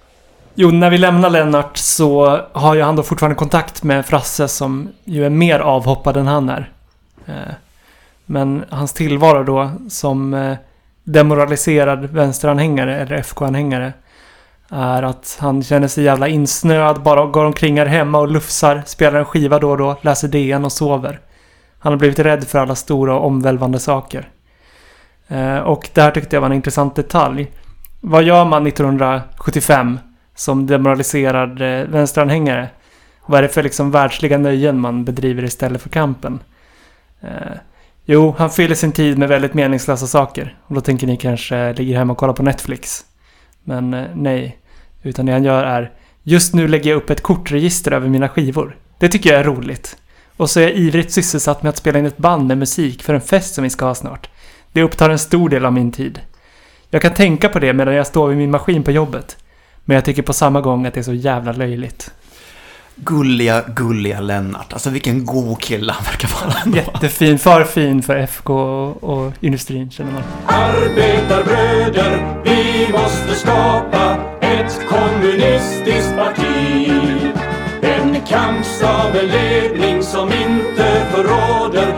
[0.55, 4.89] Jo, när vi lämnar Lennart så har ju han då fortfarande kontakt med Frasse som
[5.03, 6.71] ju är mer avhoppad än han är.
[7.25, 7.53] Eh,
[8.25, 10.55] Men hans tillvaro då som eh,
[11.03, 13.93] demoraliserad vänsteranhängare eller FK-anhängare
[14.69, 19.19] är att han känner sig jävla insnöad, bara går omkring här hemma och lufsar, spelar
[19.19, 21.19] en skiva då och då, läser DN och sover.
[21.79, 24.29] Han har blivit rädd för alla stora och omvälvande saker.
[25.27, 27.51] Eh, och det här tyckte jag var en intressant detalj.
[28.01, 29.99] Vad gör man 1975
[30.35, 31.59] som demoraliserad
[31.89, 32.69] vänsteranhängare?
[33.25, 36.39] Vad är det för liksom världsliga nöjen man bedriver istället för kampen?
[37.21, 37.57] Eh,
[38.05, 40.57] jo, han fyller sin tid med väldigt meningslösa saker.
[40.67, 43.05] Och då tänker ni kanske ligger hemma och kollar på Netflix.
[43.63, 44.57] Men eh, nej.
[45.03, 45.91] Utan det han gör är
[46.23, 48.77] Just nu lägger jag upp ett kortregister över mina skivor.
[48.99, 49.97] Det tycker jag är roligt.
[50.37, 53.13] Och så är jag ivrigt sysselsatt med att spela in ett band med musik för
[53.13, 54.29] en fest som vi ska ha snart.
[54.75, 56.19] Det upptar en stor del av min tid.
[56.89, 59.37] Jag kan tänka på det medan jag står vid min maskin på jobbet.
[59.85, 62.11] Men jag tycker på samma gång att det är så jävla löjligt.
[62.95, 64.73] Gulliga, gulliga Lennart.
[64.73, 66.59] Alltså vilken god kille han verkar vara.
[66.65, 66.77] ändå.
[66.77, 70.23] Jättefin, för fin för FK och, och industrin känner man.
[70.45, 76.91] Arbetarbröder, vi måste skapa ett kommunistiskt parti.
[77.81, 81.93] En kampstabeledning som inte förråder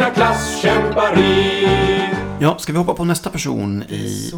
[0.00, 1.68] hängivna klasskämpar i.
[2.40, 4.32] Ja, ska vi hoppa på nästa person i...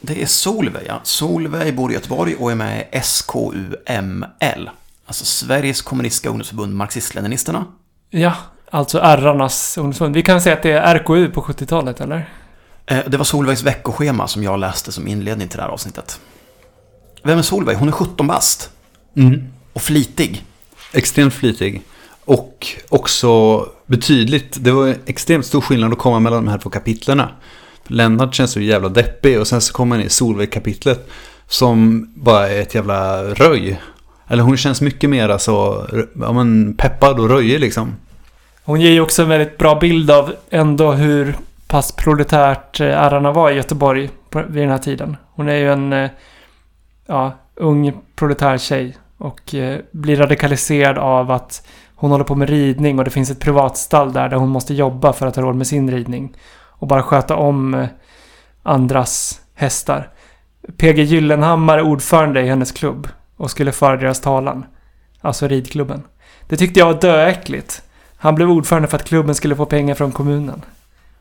[0.00, 1.00] Det är Solveig, ja.
[1.02, 4.70] Solveig bor i Göteborg och är med i SKUML.
[5.06, 7.64] Alltså Sveriges kommunistiska ungdomsförbund Marxist-Leninisterna.
[8.10, 8.32] Ja,
[8.70, 10.14] alltså RRarnas ungdomsförbund.
[10.14, 12.28] Vi kan säga att det är RKU på 70-talet, eller?
[12.86, 16.20] Eh, Det var Solveigs veckoschema som jag läste som inledning till det här avsnittet.
[17.24, 17.76] Vem är Solveig?
[17.78, 18.70] Hon är 17 bast.
[19.72, 20.44] Och flitig.
[20.92, 21.82] Extremt flitig.
[22.24, 24.56] Och också betydligt.
[24.60, 27.28] Det var extremt stor skillnad att komma mellan de här två kapitlerna.
[27.86, 31.10] Lennart känns så jävla deppig och sen så kommer han i Solveig-kapitlet.
[31.46, 33.80] Som bara är ett jävla röj.
[34.28, 35.86] Eller hon känns mycket mer så,
[36.20, 37.96] ja men peppad och röjig liksom.
[38.64, 41.34] Hon ger ju också en väldigt bra bild av ändå hur
[41.68, 45.16] pass proletärt eh, ärarna var i Göteborg på, vid den här tiden.
[45.30, 46.10] Hon är ju en eh,
[47.06, 51.66] ja, ung proletär tjej och eh, blir radikaliserad av att
[52.00, 55.12] hon håller på med ridning och det finns ett privatstall där, där hon måste jobba
[55.12, 56.36] för att ha råd med sin ridning.
[56.54, 57.86] Och bara sköta om eh,
[58.62, 60.10] andras hästar.
[60.76, 64.64] PG Gyllenhammar är ordförande i hennes klubb och skulle föra deras talan.
[65.20, 66.02] Alltså ridklubben.
[66.46, 67.82] Det tyckte jag var döäckligt.
[68.16, 70.62] Han blev ordförande för att klubben skulle få pengar från kommunen.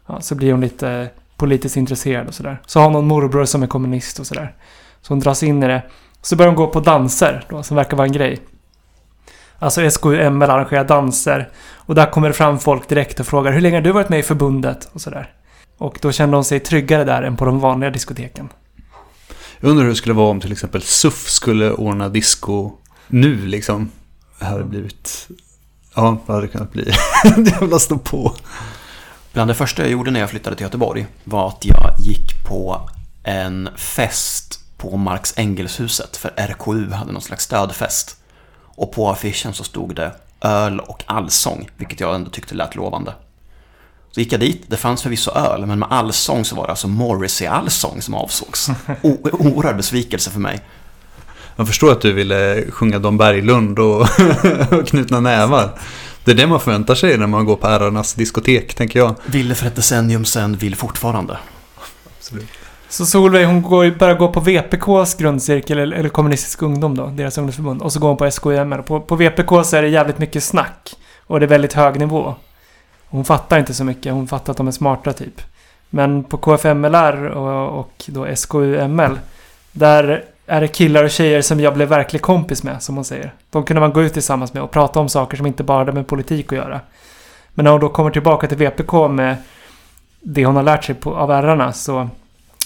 [0.07, 2.61] Ja, så blir hon lite eh, politiskt intresserad och sådär.
[2.65, 4.55] Så har hon någon morbror som är kommunist och sådär.
[5.01, 5.81] Så hon dras in i det.
[6.21, 8.39] Så börjar hon gå på danser då, som verkar vara en grej.
[9.59, 11.49] Alltså SKUML arrangerar danser.
[11.75, 14.19] Och där kommer det fram folk direkt och frågar hur länge har du varit med
[14.19, 14.89] i förbundet?
[14.93, 15.33] Och sådär.
[15.77, 18.49] Och då kände hon sig tryggare där än på de vanliga diskoteken.
[19.59, 22.71] Jag undrar hur det skulle vara om till exempel SUF skulle ordna disco
[23.07, 23.91] nu liksom.
[24.39, 25.27] Det hade blivit...
[25.95, 26.83] Ja, vad hade det kunnat bli?
[27.37, 28.33] det jävla stå på.
[29.33, 32.89] Bland det första jag gjorde när jag flyttade till Göteborg var att jag gick på
[33.23, 38.16] en fest på Marx Engelshuset för RKU hade någon slags stödfest.
[38.77, 40.11] Och på affischen så stod det
[40.41, 43.13] öl och allsång, vilket jag ändå tyckte lät lovande.
[44.11, 46.87] Så gick jag dit, det fanns förvisso öl, men med allsång så var det alltså
[46.87, 48.69] Morrissey-allsång som avsågs.
[49.01, 50.59] O- Oerhörd besvikelse för mig.
[51.55, 54.01] Man förstår att du ville sjunga Don Berglund och,
[54.71, 55.79] och knutna nävar.
[56.23, 59.15] Det är det man förväntar sig när man går på ärarnas diskotek, tänker jag.
[59.25, 61.37] Ville för ett decennium sedan, vill fortfarande.
[62.89, 67.37] Så Solveig hon går, börjar gå på VPKs grundcirkel, eller, eller Kommunistisk ungdom då, deras
[67.37, 67.81] ungdomsförbund.
[67.81, 68.83] Och så går hon på SKUML.
[68.83, 70.95] På, på VPK så är det jävligt mycket snack.
[71.27, 72.35] Och det är väldigt hög nivå.
[73.09, 75.41] Hon fattar inte så mycket, hon fattar att de är smarta typ.
[75.89, 79.19] Men på KFMLR och, och då SKUML,
[79.71, 83.33] där är det killar och tjejer som jag blev verklig kompis med, som hon säger.
[83.49, 85.91] De kunde man gå ut tillsammans med och prata om saker som inte bara hade
[85.91, 86.81] med politik att göra.
[87.53, 89.35] Men när hon då kommer tillbaka till VPK med
[90.19, 92.09] det hon har lärt sig på, av ärrarna så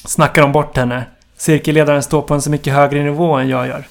[0.05, 1.05] snackar de bort henne.
[1.37, 3.87] Cirkelledaren står på en så mycket högre nivå än jag gör.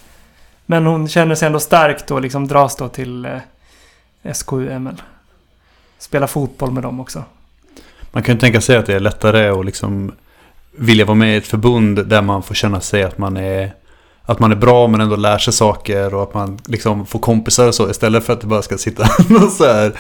[0.67, 5.03] Men hon känner sig ändå stark och liksom dras då till eh, SKUML.
[5.99, 7.25] Spela fotboll med dem också.
[8.13, 10.13] Man kan ju tänka sig att det är lättare att liksom
[10.71, 13.73] vilja vara med i ett förbund där man får känna sig att man är
[14.23, 17.69] att man är bra men ändå lär sig saker och att man liksom får kompisar
[17.69, 19.93] och så istället för att det bara ska sitta någon så här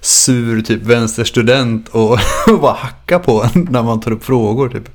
[0.00, 4.88] sur typ vänsterstudent och, och bara hacka på en när man tar upp frågor typ.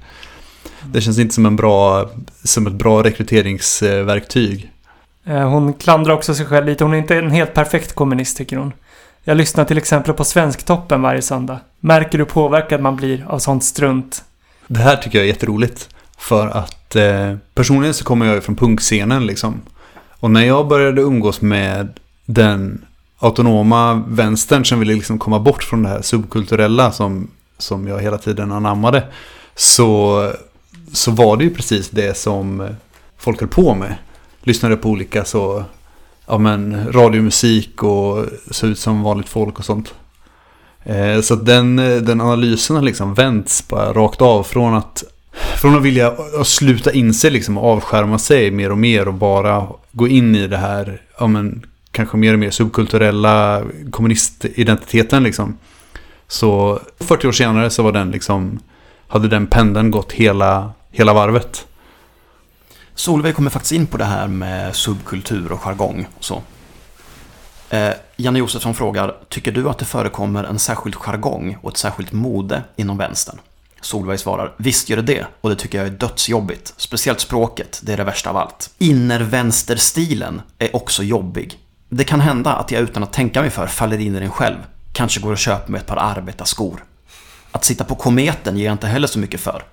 [0.86, 2.10] Det känns inte som, en bra,
[2.44, 4.72] som ett bra rekryteringsverktyg.
[5.26, 6.84] Eh, Hon klandrar också sig själv lite.
[6.84, 8.74] Hon är inte en helt perfekt kommunist tycker hon.
[9.24, 11.60] Jag lyssnar till exempel på Svensktoppen varje söndag.
[11.80, 14.24] Märker hur påverkad man blir av sånt strunt.
[14.68, 15.90] Det här tycker jag är jätteroligt.
[16.18, 19.62] För att eh, personligen så kommer jag ju från punkscenen liksom.
[20.20, 22.86] Och när jag började umgås med den
[23.20, 28.18] autonoma vänstern som ville liksom komma bort från det här subkulturella som, som jag hela
[28.18, 29.04] tiden anammade.
[29.56, 30.34] Så,
[30.94, 32.70] så var det ju precis det som eh,
[33.18, 33.96] folk höll på med.
[34.44, 35.64] Lyssnade på olika så,
[36.28, 39.94] ja men radiomusik och såg ut som vanligt folk och sånt.
[40.84, 45.04] Eh, Så att den, eh, den analysen har liksom vänts bara rakt av från att
[45.62, 49.14] från att vilja eh, att sluta inse liksom och avskärma sig mer och mer och
[49.14, 55.58] bara gå in i det här, ja men kanske mer och mer subkulturella kommunistidentiteten liksom.
[56.28, 58.60] Så 40 år senare så var den liksom,
[59.08, 61.68] hade den pendeln gått hela, hela varvet.
[62.96, 66.42] Solveig kommer faktiskt in på det här med subkultur och jargong och så.
[67.70, 72.12] Eh, Janne Josefsson frågar, tycker du att det förekommer en särskild jargong och ett särskilt
[72.12, 73.40] mode inom vänstern?
[73.82, 76.74] Solveig svarar, visst gör det det, och det tycker jag är dödsjobbigt.
[76.78, 78.70] Speciellt språket, det är det värsta av allt.
[78.78, 81.60] Innervänsterstilen är också jobbig.
[81.90, 84.58] Det kan hända att jag utan att tänka mig för faller in i den själv.
[84.94, 86.84] Kanske går och köper mig ett par arbetarskor.
[87.52, 89.64] Att sitta på kometen ger jag inte heller så mycket för.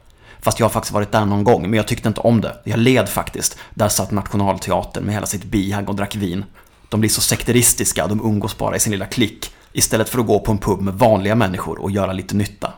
[0.41, 2.57] Fast jag har faktiskt varit där någon gång, men jag tyckte inte om det.
[2.65, 3.59] Jag led faktiskt.
[3.75, 6.45] Där satt Nationalteatern med hela sitt bihang och drack vin.
[6.89, 9.51] De blir så sekteristiska, de umgås bara i sin lilla klick.
[9.73, 12.73] Istället för att gå på en pub med vanliga människor och göra lite nytta.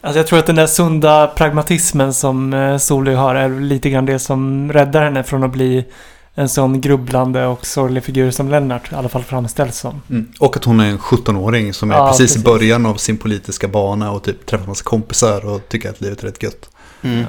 [0.00, 4.06] Alltså jag tror att den där sunda pragmatismen som eh, Solveig har är lite grann
[4.06, 5.84] det som räddar henne från att bli
[6.38, 10.02] en sån grubblande och sorglig figur som Lennart i alla fall framställs som.
[10.10, 10.32] Mm.
[10.40, 12.42] Och att hon är en 17-åring som är Ja, precis, precis.
[12.42, 16.22] i början av sin politiska bana och typ träffar massa kompisar och tycker att livet
[16.22, 16.70] är rätt gött.
[17.02, 17.24] Mm.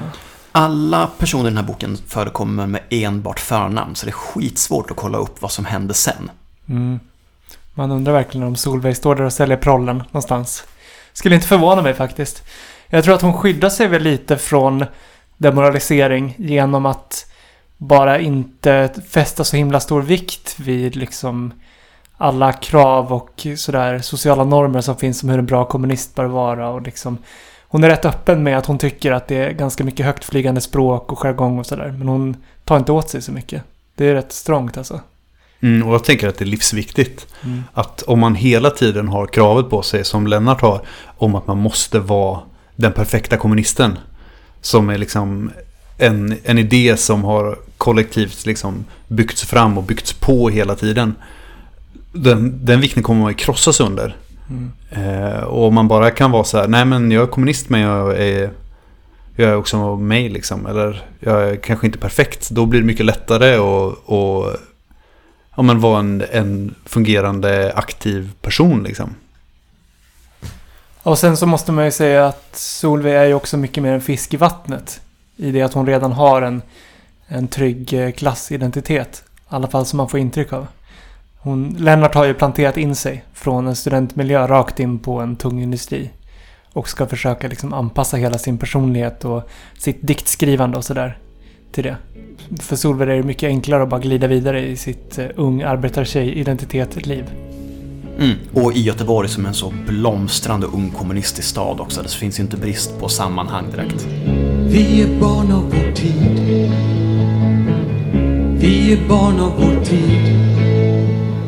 [0.52, 4.96] Alla personer i den här boken förekommer med enbart förnamn, så det är skitsvårt att
[4.96, 6.30] kolla upp vad som hände sen.
[6.68, 7.00] Mm.
[7.74, 10.64] Man undrar verkligen om Solveig står där och säljer prollen någonstans.
[11.12, 12.42] Skulle inte förvåna mig faktiskt.
[12.86, 14.84] Jag tror att hon skyddar sig väl lite från
[15.36, 17.26] demoralisering genom att
[17.82, 21.52] bara inte fästa så himla stor vikt vid liksom
[22.16, 26.68] alla krav och sådär sociala normer som finns om hur en bra kommunist bör vara
[26.68, 27.18] och liksom
[27.68, 31.12] hon är rätt öppen med att hon tycker att det är ganska mycket högtflygande språk
[31.12, 31.94] och jargong och sådär.
[31.98, 33.62] Men hon tar inte åt sig så mycket.
[33.94, 35.00] Det är rätt strångt alltså.
[35.60, 37.26] Mm, och jag tänker att det är livsviktigt.
[37.44, 37.62] Mm.
[37.72, 40.80] Att om man hela tiden har kravet på sig, som Lennart har,
[41.18, 42.40] om att man måste vara
[42.76, 43.98] den perfekta kommunisten.
[44.60, 45.50] Som är liksom
[46.00, 51.14] en, en idé som har kollektivt liksom byggts fram och byggts på hela tiden.
[52.12, 54.16] Den, den vikten kommer man ju krossas under.
[54.50, 54.72] Mm.
[54.90, 57.80] Eh, och om man bara kan vara så här, nej men jag är kommunist men
[57.80, 58.50] jag är,
[59.36, 60.66] jag är också mig liksom.
[60.66, 62.50] Eller jag är kanske inte perfekt.
[62.50, 64.56] Då blir det mycket lättare att och,
[65.56, 69.14] ja, men vara en, en fungerande aktiv person liksom.
[71.02, 74.00] Och sen så måste man ju säga att Solveig är ju också mycket mer en
[74.00, 75.00] fisk i vattnet.
[75.40, 76.62] I det att hon redan har en,
[77.26, 79.24] en trygg eh, klassidentitet.
[79.26, 80.66] I alla fall som man får intryck av.
[81.38, 85.62] Hon, Lennart har ju planterat in sig från en studentmiljö rakt in på en tung
[85.62, 86.10] industri.
[86.72, 89.42] Och ska försöka liksom anpassa hela sin personlighet och
[89.78, 91.18] sitt diktskrivande och sådär
[91.72, 91.96] till det.
[92.60, 97.24] För Solveig är det mycket enklare att bara glida vidare i sitt eh, ung arbetartjej-identitet-liv.
[98.18, 98.38] Mm.
[98.52, 102.42] Och i Göteborg som är en så blomstrande ung kommunistisk stad också, det finns ju
[102.42, 104.06] inte brist på sammanhang direkt.
[104.66, 106.70] Vi är barn av vår tid.
[108.60, 110.50] Vi är barn av vår tid.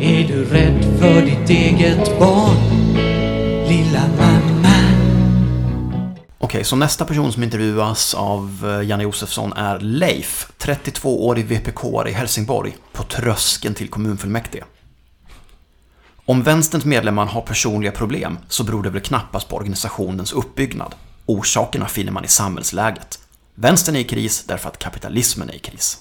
[0.01, 2.57] Är du rädd för ditt eget barn?
[3.69, 4.53] Lilla mamma.
[6.39, 12.13] Okej, så nästa person som intervjuas av eh, Janne Josefsson är Leif, 32-årig vpk i
[12.13, 14.65] Helsingborg, på tröskeln till kommunfullmäktige.
[16.27, 20.95] Om vänsterns medlemmar har personliga problem så beror det väl knappast på organisationens uppbyggnad.
[21.27, 23.19] Orsakerna finner man i samhällsläget.
[23.55, 25.99] Vänstern är i kris därför att kapitalismen är i kris.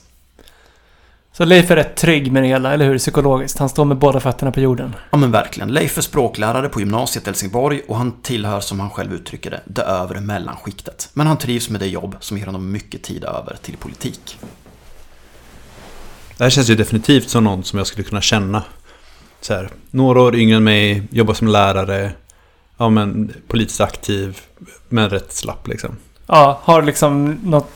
[1.33, 2.97] Så Leif är rätt trygg med det hela, eller hur?
[2.97, 3.57] Psykologiskt.
[3.57, 4.95] Han står med båda fötterna på jorden.
[5.11, 8.89] Ja men verkligen, Leif är språklärare på gymnasiet i Helsingborg och han tillhör som han
[8.89, 11.09] själv uttrycker det, det övre mellanskiktet.
[11.13, 14.37] Men han trivs med det jobb som ger honom mycket tid över till politik.
[16.37, 18.63] Det här känns ju definitivt som någon som jag skulle kunna känna.
[19.41, 22.11] Så här, några år yngre än mig, jobbar som lärare,
[22.77, 24.39] ja men politiskt aktiv,
[24.89, 25.97] men rätt slapp liksom.
[26.27, 27.71] Ja, har liksom något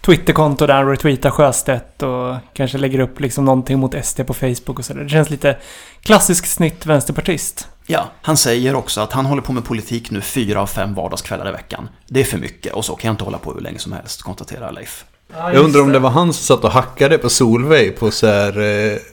[0.00, 4.78] Twitterkonto där han retweetar Sjöstedt och kanske lägger upp liksom någonting mot SD på Facebook
[4.78, 5.02] och sådär.
[5.02, 5.58] Det känns lite
[6.00, 7.68] klassisk snitt vänsterpartist.
[7.86, 11.48] Ja, han säger också att han håller på med politik nu fyra av fem vardagskvällar
[11.48, 11.88] i veckan.
[12.08, 14.22] Det är för mycket och så kan jag inte hålla på hur länge som helst,
[14.22, 15.04] konstaterar Leif.
[15.36, 18.58] Jag undrar om det var han som satt och hackade på Solveig på så här,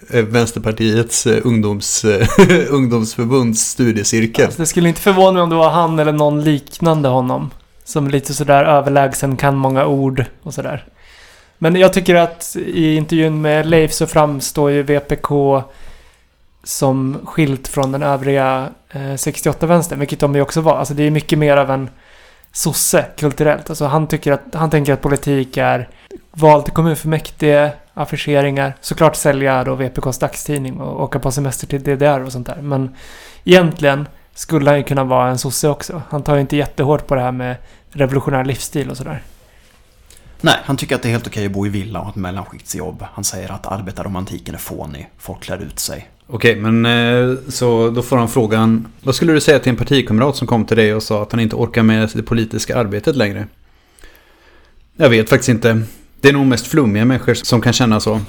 [0.09, 2.27] eh, Vänsterpartiets eh, ungdoms, eh,
[2.69, 4.45] ungdomsförbunds studiecirkel.
[4.45, 7.49] Alltså, det skulle inte förvåna mig om det var han eller någon liknande honom.
[7.83, 10.85] Som lite sådär överlägsen, kan många ord och sådär.
[11.57, 15.29] Men jag tycker att i intervjun med Leif så framstår ju VPK
[16.63, 20.77] som skilt från den övriga eh, 68-vänstern, vilket de ju också var.
[20.77, 21.89] Alltså det är mycket mer av en
[22.51, 23.69] sosse kulturellt.
[23.69, 25.89] Alltså han, tycker att, han tänker att politik är
[26.31, 32.25] val till kommunfullmäktige, affischeringar, såklart sälja då VPKs dagstidning och åka på semester till DDR
[32.25, 32.61] och sånt där.
[32.61, 32.95] Men
[33.43, 36.01] egentligen skulle han ju kunna vara en sosse också.
[36.09, 37.55] Han tar ju inte jättehårt på det här med
[37.89, 39.21] revolutionär livsstil och sådär.
[40.41, 42.15] Nej, han tycker att det är helt okej att bo i villa och ha ett
[42.15, 43.05] mellanskiktsjobb.
[43.13, 46.09] Han säger att arbetarromantiken är fånig, folk klär ut sig.
[46.27, 48.87] Okej, men eh, så då får han frågan.
[49.01, 51.41] Vad skulle du säga till en partikamrat som kom till dig och sa att han
[51.41, 53.47] inte orkar med det politiska arbetet längre?
[54.95, 55.81] Jag vet faktiskt inte.
[56.21, 58.19] Det är nog mest flummiga människor som kan känna så.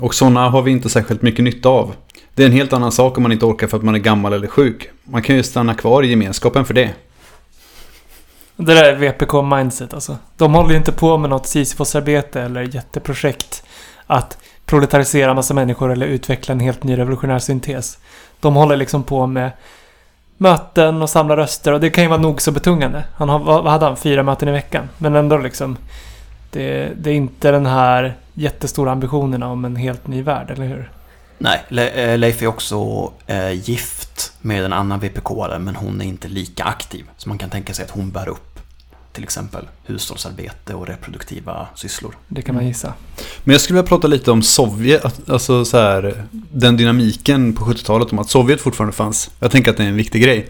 [0.00, 1.94] Och sådana har vi inte särskilt mycket nytta av.
[2.34, 4.32] Det är en helt annan sak om man inte orkar för att man är gammal
[4.32, 4.90] eller sjuk.
[5.04, 6.90] Man kan ju stanna kvar i gemenskapen för det.
[8.56, 10.16] Det där är VPK-mindset alltså.
[10.36, 13.62] De håller ju inte på med något sisyfosarbete eller jätteprojekt
[14.06, 17.98] att proletarisera massa människor eller utveckla en helt ny revolutionär syntes.
[18.40, 19.50] De håller liksom på med
[20.36, 23.04] möten och samlar röster och det kan ju vara nog så betungande.
[23.16, 23.96] Han har, vad hade han?
[23.96, 24.88] Fyra möten i veckan.
[24.98, 25.76] Men ändå liksom.
[26.54, 30.90] Det, det är inte den här jättestora ambitionerna om en helt ny värld, eller hur?
[31.38, 35.30] Nej, Le- eh, Leif är också eh, gift med en annan vpk
[35.60, 37.04] men hon är inte lika aktiv.
[37.16, 38.60] Så man kan tänka sig att hon bär upp
[39.12, 42.14] till exempel hushållsarbete och reproduktiva sysslor.
[42.28, 42.94] Det kan man gissa.
[43.44, 48.12] Men jag skulle vilja prata lite om Sovjet, alltså så här, den dynamiken på 70-talet
[48.12, 49.30] om att Sovjet fortfarande fanns.
[49.40, 50.46] Jag tänker att det är en viktig grej.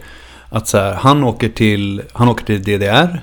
[0.49, 3.19] Att så här, han åker till, han åker till DDR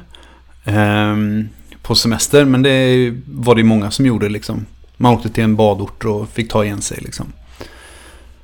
[0.64, 1.49] ehm,
[1.83, 4.66] på semester, men det var det många som gjorde liksom.
[4.97, 7.33] Man åkte till en badort och fick ta igen sig liksom.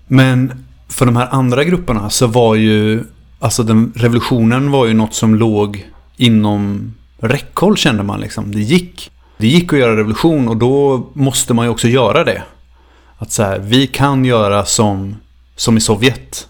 [0.06, 3.04] Men för de här andra grupperna så var ju,
[3.38, 5.86] alltså den revolutionen var ju något som låg
[6.16, 8.54] inom räckhåll kände man liksom.
[8.54, 9.10] Det gick.
[9.38, 12.42] Det gick att göra revolution och då måste man ju också göra det.
[13.18, 15.16] Att så här, vi kan göra som,
[15.56, 16.48] som i Sovjet.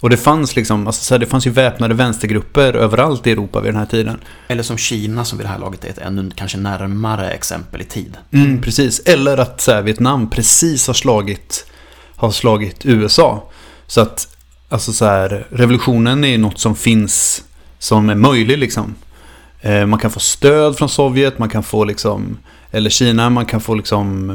[0.00, 3.60] Och det fanns liksom, alltså så här, det fanns ju väpnade vänstergrupper överallt i Europa
[3.60, 4.20] vid den här tiden.
[4.48, 7.84] Eller som Kina som vid det här laget är ett ännu kanske närmare exempel i
[7.84, 8.16] tid.
[8.32, 9.00] Mm, precis.
[9.00, 11.66] Eller att här, Vietnam precis har slagit,
[12.16, 13.50] har slagit USA.
[13.86, 14.36] Så att,
[14.68, 17.44] alltså så här, revolutionen är något som finns,
[17.78, 18.94] som är möjlig liksom.
[19.60, 22.38] Eh, man kan få stöd från Sovjet, man kan få liksom,
[22.70, 24.30] eller Kina, man kan få liksom,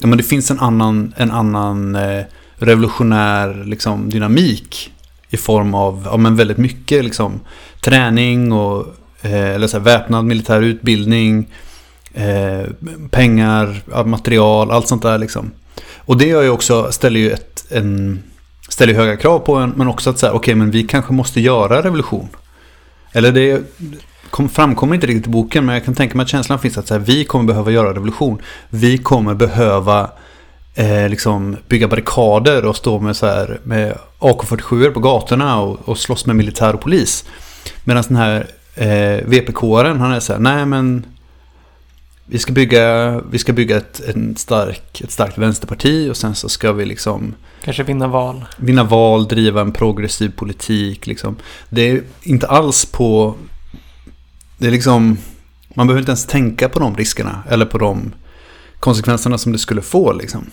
[0.00, 2.24] ja men det finns en annan, en annan eh,
[2.56, 4.93] revolutionär liksom, dynamik
[5.34, 7.40] i form av, ja men väldigt mycket liksom,
[7.80, 8.86] träning och,
[9.22, 11.48] eh, eller så här, väpnad militär utbildning,
[12.14, 12.70] eh,
[13.10, 15.50] pengar, material, allt sånt där liksom.
[15.96, 18.22] Och det gör ju också, ställer ju ett, en,
[18.68, 21.40] ställer höga krav på en, men också att säga, okej okay, men vi kanske måste
[21.40, 22.28] göra revolution.
[23.12, 23.62] Eller det
[24.30, 26.86] kom, framkommer inte riktigt i boken, men jag kan tänka mig att känslan finns att
[26.86, 28.38] så här, vi kommer behöva göra revolution.
[28.70, 30.10] Vi kommer behöva
[30.74, 35.98] eh, liksom bygga barrikader och stå med, så här, med AK47 på gatorna och, och
[35.98, 37.24] slåss med militär och polis.
[37.84, 41.06] Medan den här eh, VPK-aren, han är så här, nej men
[42.26, 46.48] vi ska bygga, vi ska bygga ett, en stark, ett starkt vänsterparti och sen så
[46.48, 48.44] ska vi liksom Kanske vinna val.
[48.56, 51.06] vinna val, driva en progressiv politik.
[51.06, 51.36] Liksom.
[51.68, 53.34] Det är inte alls på...
[54.58, 55.18] Det är liksom...
[55.74, 58.12] Man behöver inte ens tänka på de riskerna eller på de
[58.80, 60.12] konsekvenserna som det skulle få.
[60.12, 60.50] Liksom.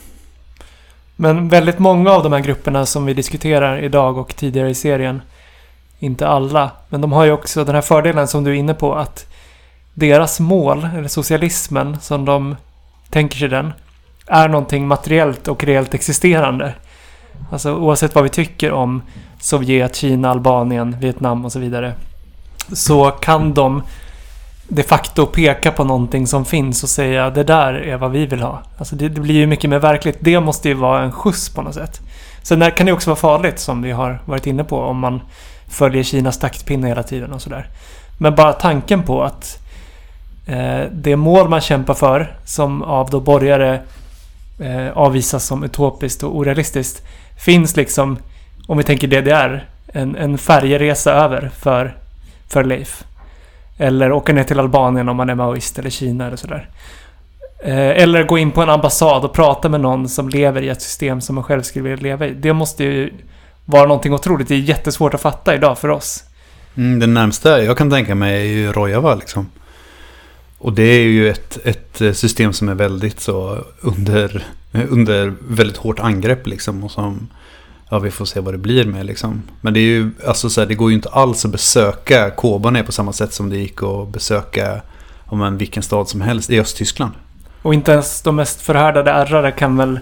[1.22, 5.22] Men väldigt många av de här grupperna som vi diskuterar idag och tidigare i serien,
[6.00, 8.96] inte alla, men de har ju också den här fördelen som du är inne på
[8.96, 9.26] att
[9.94, 12.56] deras mål, eller socialismen som de
[13.10, 13.74] tänker sig den,
[14.28, 16.74] är någonting materiellt och reellt existerande.
[17.52, 19.02] Alltså oavsett vad vi tycker om
[19.40, 21.94] Sovjet, Kina, Albanien, Vietnam och så vidare.
[22.72, 23.84] Så kan de
[24.74, 28.42] de facto peka på någonting som finns och säga det där är vad vi vill
[28.42, 28.62] ha.
[28.78, 30.18] Alltså det, det blir ju mycket mer verkligt.
[30.20, 32.02] Det måste ju vara en skjuts på något sätt.
[32.44, 35.22] Sen där kan det också vara farligt som vi har varit inne på om man
[35.70, 37.68] följer Kinas taktpinne hela tiden och sådär.
[38.18, 39.58] Men bara tanken på att
[40.48, 43.82] eh, det mål man kämpar för som av då borgare
[44.60, 47.08] eh, avvisas som utopiskt och orealistiskt
[47.38, 48.18] finns liksom,
[48.68, 51.96] om vi tänker DDR, en, en färjeresa över för,
[52.48, 53.04] för Leif.
[53.82, 56.70] Eller åka ner till Albanien om man är maoist eller Kina eller sådär.
[57.64, 60.82] Eh, eller gå in på en ambassad och prata med någon som lever i ett
[60.82, 62.34] system som man själv skulle vilja leva i.
[62.34, 63.14] Det måste ju
[63.66, 64.48] vara någonting otroligt.
[64.48, 66.24] Det är jättesvårt att fatta idag för oss.
[66.78, 69.50] Mm, det närmsta jag kan tänka mig är ju Rojava liksom.
[70.58, 75.78] Och det är ju ett, ett eh, system som är väldigt så under, under väldigt
[75.78, 76.84] hårt angrepp liksom.
[76.84, 77.28] Och som,
[77.92, 79.42] ja vi får se vad det blir med liksom.
[79.62, 82.84] Men det är ju, alltså så här, det går ju inte alls att besöka Kobane
[82.84, 84.82] på samma sätt som det gick att besöka
[85.26, 87.14] om en vilken stad som helst i Östtyskland.
[87.62, 90.00] Och inte ens de mest förhärdade ärrare kan väl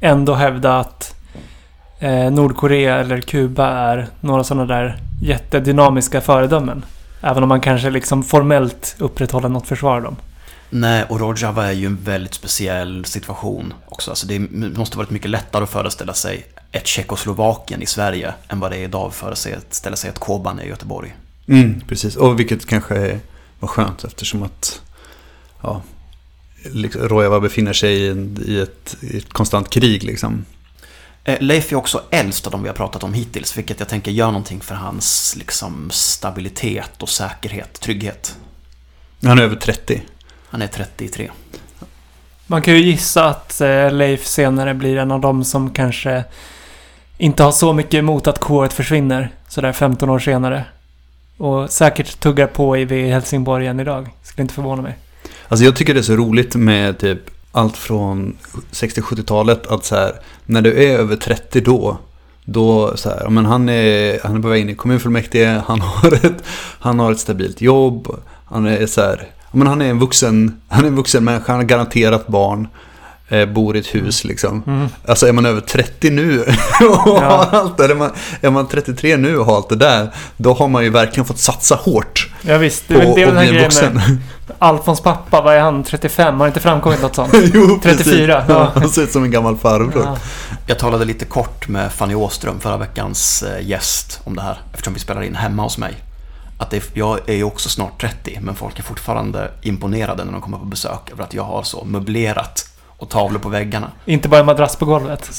[0.00, 1.14] ändå hävda att
[1.98, 6.84] eh, Nordkorea eller Kuba är några sådana där jättedynamiska föredömen.
[7.20, 10.16] Även om man kanske liksom formellt upprätthåller något försvar dem.
[10.70, 14.10] Nej, och Rojava är ju en väldigt speciell situation också.
[14.10, 14.38] Alltså det
[14.78, 16.46] måste varit mycket lättare att föreställa sig
[16.76, 20.68] ett Tjeckoslovakien i Sverige än vad det är idag att föreställa sig ett Kobane i
[20.68, 21.16] Göteborg.
[21.48, 23.20] Mm, precis, och vilket kanske
[23.60, 24.80] var skönt eftersom att
[25.62, 25.82] ja,
[26.64, 30.44] liksom, Rojava befinner sig i, en, i, ett, i ett konstant krig liksom.
[31.24, 34.10] Eh, Leif är också äldst av de vi har pratat om hittills, vilket jag tänker
[34.10, 38.36] gör någonting för hans liksom, stabilitet och säkerhet, trygghet.
[39.22, 40.02] Han är över 30.
[40.48, 41.30] Han är 33.
[42.46, 46.24] Man kan ju gissa att eh, Leif senare blir en av dem som kanske
[47.18, 50.64] inte har så mycket emot att kåret försvinner sådär 15 år senare.
[51.38, 54.08] Och säkert tuggar på i Helsingborg än idag.
[54.22, 54.96] Skulle inte förvåna mig.
[55.48, 57.20] Alltså jag tycker det är så roligt med typ
[57.52, 58.36] allt från
[58.72, 60.12] 60-70-talet att så här,
[60.46, 61.98] när du är över 30 då,
[62.44, 66.26] då så här, men han är, han är på väg in i kommunfullmäktige, han har
[66.26, 66.42] ett,
[66.80, 68.08] han har ett stabilt jobb,
[68.44, 71.60] han är så här, men han är en vuxen, han är en vuxen människa, han
[71.60, 72.68] har garanterat barn
[73.28, 74.88] eh, bor i ett hus liksom.
[75.06, 76.40] Alltså är man över 30 nu
[76.80, 77.48] och Ja.
[77.52, 78.10] har allt det, är man,
[78.40, 81.38] är man 33 nu och har allt det där, då har man ju verkligen fått
[81.38, 84.18] satsa hårt Ja visst, det på är väl det är den här grejen med
[84.58, 85.84] Alfons pappa, vad är han?
[85.84, 86.40] 35?
[86.40, 87.32] Har inte framkommit något sånt?
[87.54, 88.48] jo, 34, precis.
[88.48, 88.72] ja.
[88.74, 90.02] Han ser ut som en gammal farbror.
[90.04, 90.16] Ja.
[90.66, 94.58] Jag talade lite kort med Fanny Åström, förra veckans eh, gäst, om det här.
[94.72, 95.94] Eftersom vi spelar in hemma hos mig.
[96.58, 100.40] Att det, jag är ju också snart 30, men folk är fortfarande imponerade när de
[100.40, 102.66] kommer på besök över att jag har så möblerat
[102.98, 103.92] och tavlor på väggarna.
[104.04, 105.30] Inte bara en madrass på golvet.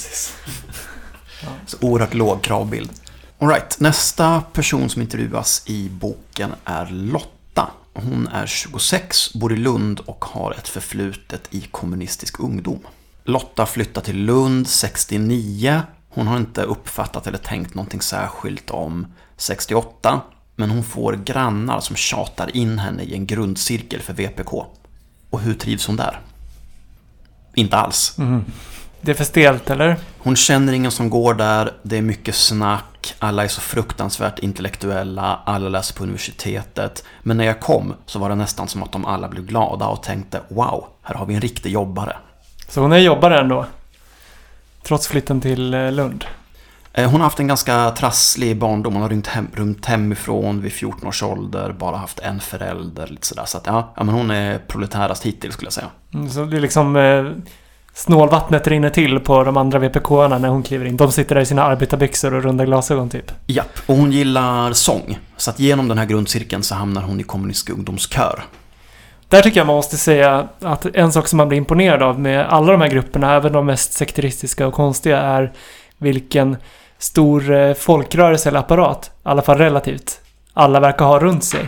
[1.66, 2.92] Så oerhört låg kravbild.
[3.40, 7.70] All right, nästa person som intervjuas i boken är Lotta.
[7.94, 12.80] Hon är 26, bor i Lund och har ett förflutet i kommunistisk ungdom.
[13.24, 15.82] Lotta flyttade till Lund 69.
[16.10, 20.22] Hon har inte uppfattat eller tänkt någonting särskilt om 68.
[20.56, 24.66] Men hon får grannar som tjatar in henne i en grundcirkel för VPK.
[25.30, 26.22] Och hur trivs hon där?
[27.58, 28.16] Inte alls.
[29.02, 29.96] Det är för stelt, eller?
[30.18, 35.40] Hon känner ingen som går där, det är mycket snack, alla är så fruktansvärt intellektuella,
[35.46, 37.04] alla läser på universitetet.
[37.24, 40.04] Men när jag kom så var det nästan som att de alla blev glada och
[40.04, 42.18] tänkte wow, här har vi en riktig jobbare.
[42.68, 43.66] Så hon är jobbare ändå.
[44.84, 46.26] Trots flytten till eh, Lund.
[46.98, 50.74] Eh, Hon har haft en ganska trasslig barndom, hon har rymt, hem, rymt hemifrån vid
[50.74, 53.46] 14 års ålder, bara haft en förälder, lite sådär.
[53.46, 55.88] Så att ja, ja men hon är proletärast hittills skulle jag säga.
[56.14, 56.96] Mm, Så det är liksom...
[56.96, 57.26] Eh,
[57.94, 60.98] snålvattnet rinner till på de andra VPK-arna när hon kliver in.
[60.98, 63.32] De sitter där i sina arbetarbyxor och runda glasögon typ.
[63.48, 65.20] Japp, och hon gillar sång.
[65.38, 68.44] Så att genom den här grundcirkeln så hamnar hon i kommunistisk ungdomskör.
[69.30, 72.46] Där tycker jag man måste säga att en sak som man blir imponerad av med
[72.48, 75.54] alla de här grupperna, även de mest sekteristiska och konstiga, är
[75.98, 76.58] vilken
[76.98, 80.22] stor eh, folkrörelse eller apparat, i alla fall relativt,
[80.54, 81.68] alla verkar ha runt sig.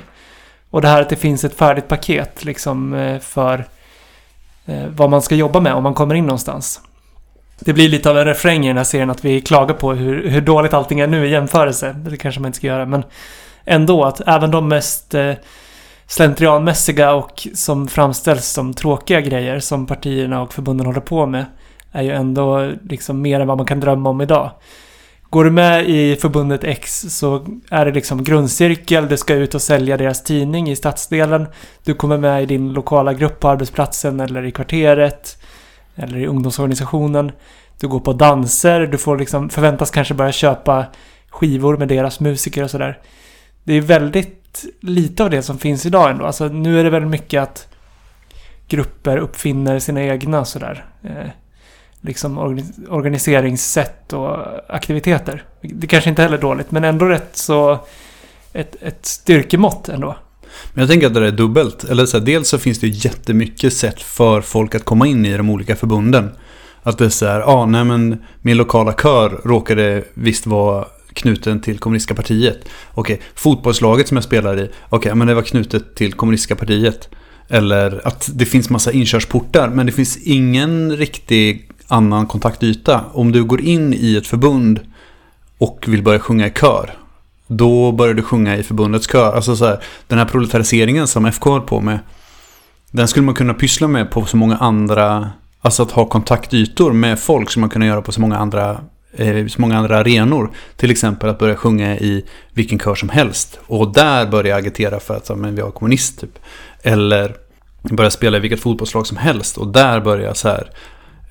[0.69, 3.65] Och det här att det finns ett färdigt paket liksom eh, för
[4.65, 6.81] eh, vad man ska jobba med om man kommer in någonstans.
[7.59, 10.29] Det blir lite av en refräng i den här serien att vi klagar på hur,
[10.29, 11.93] hur dåligt allting är nu i jämförelse.
[11.93, 13.03] Det kanske man inte ska göra, men
[13.65, 15.15] ändå att även de mest
[16.07, 21.45] slentrianmässiga och som framställs som tråkiga grejer som partierna och förbunden håller på med
[21.91, 24.51] är ju ändå liksom mer än vad man kan drömma om idag.
[25.29, 29.61] Går du med i förbundet X så är det liksom grundcirkel, du ska ut och
[29.61, 31.47] sälja deras tidning i stadsdelen.
[31.83, 35.37] Du kommer med i din lokala grupp på arbetsplatsen eller i kvarteret.
[35.95, 37.31] Eller i ungdomsorganisationen.
[37.79, 40.85] Du går på danser, du får liksom förväntas kanske börja köpa
[41.29, 42.99] skivor med deras musiker och sådär.
[43.63, 46.25] Det är väldigt lite av det som finns idag ändå.
[46.25, 47.67] Alltså nu är det väldigt mycket att
[48.67, 50.85] grupper uppfinner sina egna sådär.
[51.03, 51.29] Eh,
[52.01, 54.37] Liksom organiseringssätt och
[54.67, 55.43] aktiviteter.
[55.61, 57.79] Det kanske inte heller är dåligt, men ändå rätt så
[58.53, 60.15] ett, ett styrkemått ändå.
[60.73, 61.83] Men jag tänker att det är dubbelt.
[61.83, 65.25] Eller så här, dels så finns det ju jättemycket sätt för folk att komma in
[65.25, 66.31] i de olika förbunden.
[66.83, 70.85] Att det är så här, ja ah, nej men min lokala kör råkade visst vara
[71.13, 72.69] knuten till kommunistiska partiet.
[72.93, 77.09] Okej, fotbollslaget som jag spelar i, okej men det var knutet till kommunistiska partiet.
[77.47, 83.01] Eller att det finns massa inkörsportar men det finns ingen riktig annan kontaktyta.
[83.13, 84.79] Om du går in i ett förbund
[85.57, 86.93] och vill börja sjunga i kör.
[87.47, 89.33] Då börjar du sjunga i förbundets kör.
[89.33, 91.99] Alltså så här, den här proletariseringen som FK håller på med.
[92.91, 95.29] Den skulle man kunna pyssla med på så många andra...
[95.61, 98.81] Alltså att ha kontaktytor med folk som man kunna göra på så många andra
[99.13, 100.51] eh, så många andra arenor.
[100.75, 103.59] Till exempel att börja sjunga i vilken kör som helst.
[103.67, 106.39] Och där börja agitera för att men vi har kommunist typ.
[106.83, 107.35] Eller
[107.81, 109.57] börja spela i vilket fotbollslag som helst.
[109.57, 110.69] Och där börja så här,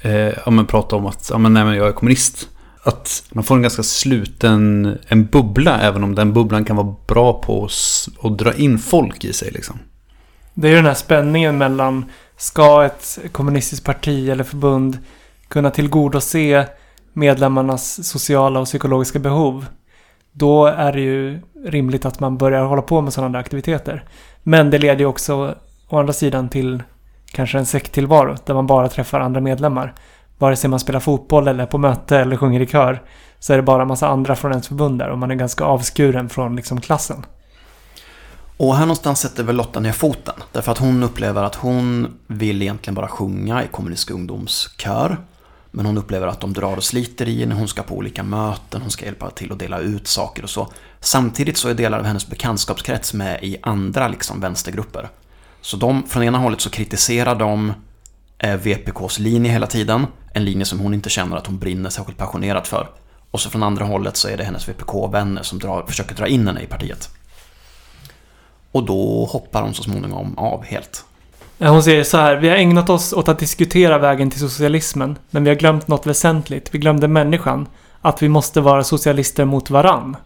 [0.00, 2.48] eh, ja, men prata om att ja, men, nej, men jag är kommunist.
[2.82, 7.32] Att man får en ganska sluten en bubbla, även om den bubblan kan vara bra
[7.32, 7.68] på
[8.22, 9.50] att dra in folk i sig.
[9.50, 9.78] Liksom.
[10.54, 12.04] Det är ju den här spänningen mellan
[12.36, 14.98] ska ett kommunistiskt parti eller förbund
[15.48, 16.68] kunna tillgodose
[17.12, 19.66] medlemmarnas sociala och psykologiska behov.
[20.32, 24.04] Då är det ju rimligt att man börjar hålla på med sådana där aktiviteter.
[24.42, 25.54] Men det leder ju också
[25.88, 26.82] å andra sidan till
[27.32, 29.94] kanske en sekttillvaro där man bara träffar andra medlemmar.
[30.38, 33.02] Vare sig man spelar fotboll eller på möte eller sjunger i kör
[33.38, 36.28] så är det bara massa andra från ens förbund där och man är ganska avskuren
[36.28, 37.26] från liksom klassen.
[38.56, 40.34] Och här någonstans sätter väl Lotta ner foten.
[40.52, 45.16] Därför att hon upplever att hon vill egentligen bara sjunga i kommunistisk ungdomskör.
[45.70, 48.80] Men hon upplever att de drar och sliter i henne, hon ska på olika möten,
[48.80, 50.68] hon ska hjälpa till att dela ut saker och så.
[51.00, 55.08] Samtidigt så är delar av hennes bekantskapskrets med i andra liksom vänstergrupper.
[55.60, 57.72] Så de, från ena hållet så kritiserar de
[58.38, 60.06] eh, VPKs linje hela tiden.
[60.32, 62.88] En linje som hon inte känner att hon brinner särskilt passionerat för.
[63.30, 66.46] Och så från andra hållet så är det hennes VPK-vänner som drar, försöker dra in
[66.46, 67.08] henne i partiet.
[68.72, 71.04] Och då hoppar hon så småningom av helt.
[71.58, 75.44] Hon säger så här, vi har ägnat oss åt att diskutera vägen till socialismen, men
[75.44, 76.74] vi har glömt något väsentligt.
[76.74, 77.66] Vi glömde människan.
[78.00, 80.16] Att vi måste vara socialister mot varann.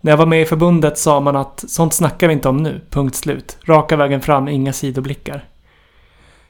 [0.00, 2.80] När jag var med i förbundet sa man att sånt snackar vi inte om nu,
[2.90, 3.58] punkt slut.
[3.64, 5.44] Raka vägen fram, inga sidoblickar.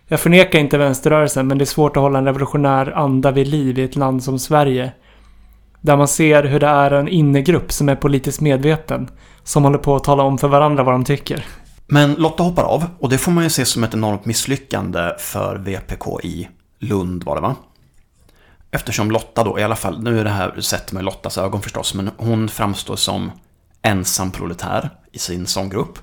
[0.06, 3.78] Jag förnekar inte vänsterrörelsen, men det är svårt att hålla en revolutionär anda vid liv
[3.78, 4.92] i ett land som Sverige.
[5.80, 9.10] Där man ser hur det är en innegrupp som är politiskt medveten,
[9.44, 11.44] som håller på att tala om för varandra vad de tycker.
[11.86, 15.56] Men Lotta hoppar av och det får man ju se som ett enormt misslyckande för
[15.56, 16.48] VPK i
[16.78, 17.56] Lund var det va?
[18.70, 21.94] Eftersom Lotta då, i alla fall, nu är det här sett med Lottas ögon förstås,
[21.94, 23.30] men hon framstår som
[23.82, 25.98] ensam proletär i sin sånggrupp.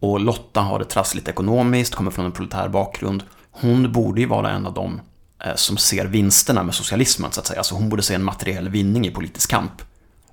[0.00, 3.22] Och Lotta har det trassligt ekonomiskt, kommer från en proletär bakgrund.
[3.50, 5.00] Hon borde ju vara en av dem
[5.44, 7.58] eh, som ser vinsterna med socialismen så att säga.
[7.58, 9.82] Alltså hon borde se en materiell vinning i politisk kamp.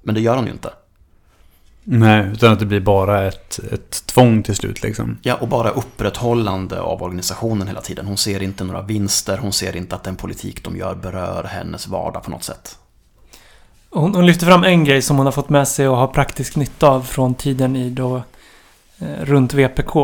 [0.04, 0.70] Men det gör hon ju inte.
[1.88, 5.18] Nej, utan att det blir bara ett, ett tvång till slut liksom.
[5.22, 8.06] Ja, och bara upprätthållande av organisationen hela tiden.
[8.06, 11.88] Hon ser inte några vinster, hon ser inte att den politik de gör berör hennes
[11.88, 12.78] vardag på något sätt.
[13.90, 16.56] Hon, hon lyfter fram en grej som hon har fått med sig och har praktisk
[16.56, 18.16] nytta av från tiden i då
[19.00, 19.96] eh, runt VPK.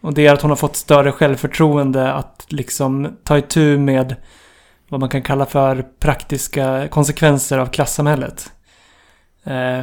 [0.00, 4.16] Och det är att hon har fått större självförtroende att liksom ta itu med
[4.88, 8.52] vad man kan kalla för praktiska konsekvenser av klassamhället.
[9.44, 9.80] Eh,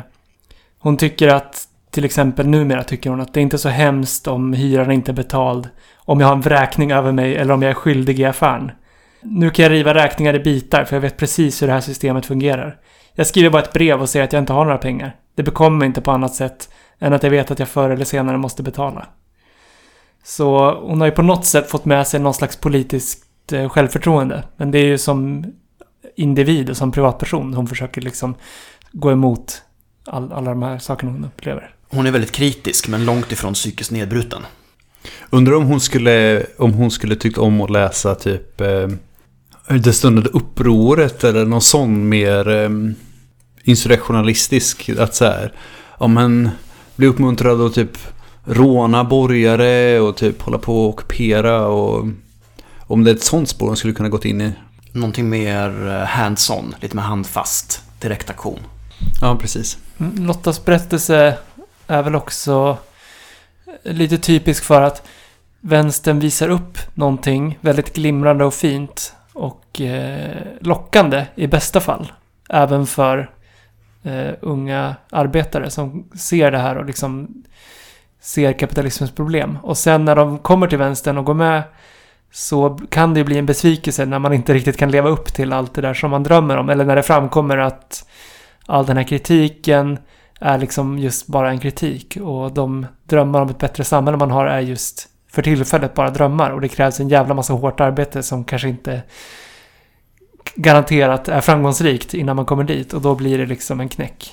[0.80, 4.28] hon tycker att, till exempel numera tycker hon att det är inte är så hemskt
[4.28, 7.70] om hyran inte är betald, om jag har en vräkning över mig eller om jag
[7.70, 8.72] är skyldig i affären.
[9.22, 12.26] Nu kan jag riva räkningar i bitar för jag vet precis hur det här systemet
[12.26, 12.78] fungerar.
[13.14, 15.16] Jag skriver bara ett brev och säger att jag inte har några pengar.
[15.36, 16.70] Det bekommer mig inte på annat sätt
[17.00, 19.08] än att jag vet att jag förr eller senare måste betala.
[20.24, 24.44] Så hon har ju på något sätt fått med sig någon slags politiskt eh, självförtroende.
[24.58, 25.46] Men det är ju som
[26.16, 28.36] individ och som privatperson hon försöker liksom
[28.92, 29.62] gå emot
[30.06, 31.76] all, alla de här sakerna hon upplever.
[31.90, 34.42] Hon är väldigt kritisk, men långt ifrån psykiskt nedbruten.
[35.30, 38.88] Undrar om hon skulle, om hon skulle tyckt om att läsa typ eh,
[39.84, 42.70] Det stundande upproret eller någon sån mer eh,
[43.64, 44.90] insurrektionalistisk.
[45.00, 45.54] Att så här,
[45.98, 46.50] om man
[46.96, 47.98] blir uppmuntrad att typ
[48.46, 52.08] råna borgare och typ hålla på och ockupera och
[52.80, 54.52] om det är ett sånt spår hon skulle kunna gått in i.
[54.92, 58.60] Någonting mer eh, hands-on, lite mer handfast, direktaktion.
[59.22, 59.78] Ja, precis.
[59.98, 61.38] Mm, Lottas berättelse
[61.88, 62.78] är väl också
[63.84, 65.08] lite typisk för att
[65.62, 72.12] vänstern visar upp någonting väldigt glimrande och fint och eh, lockande i bästa fall.
[72.50, 73.32] Även för
[74.04, 77.44] eh, unga arbetare som ser det här och liksom
[78.22, 79.58] ser kapitalismens problem.
[79.64, 81.64] Och sen när de kommer till vänstern och går med
[82.32, 85.54] så kan det ju bli en besvikelse när man inte riktigt kan leva upp till
[85.54, 86.70] allt det där som man drömmer om.
[86.70, 88.06] Eller när det framkommer att
[88.70, 89.98] all den här kritiken
[90.40, 92.18] är liksom just bara en kritik.
[92.18, 96.50] Och de drömmar om ett bättre samhälle man har är just för tillfället bara drömmar.
[96.50, 99.02] Och det krävs en jävla massa hårt arbete som kanske inte
[100.56, 102.94] garanterat är framgångsrikt innan man kommer dit.
[102.94, 104.32] Och då blir det liksom en knäck.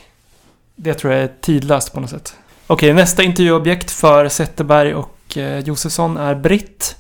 [0.77, 2.37] Det tror jag är tidlöst på något sätt.
[2.67, 6.97] Okej, nästa intervjuobjekt för Zetterberg och eh, Josefsson är Britt.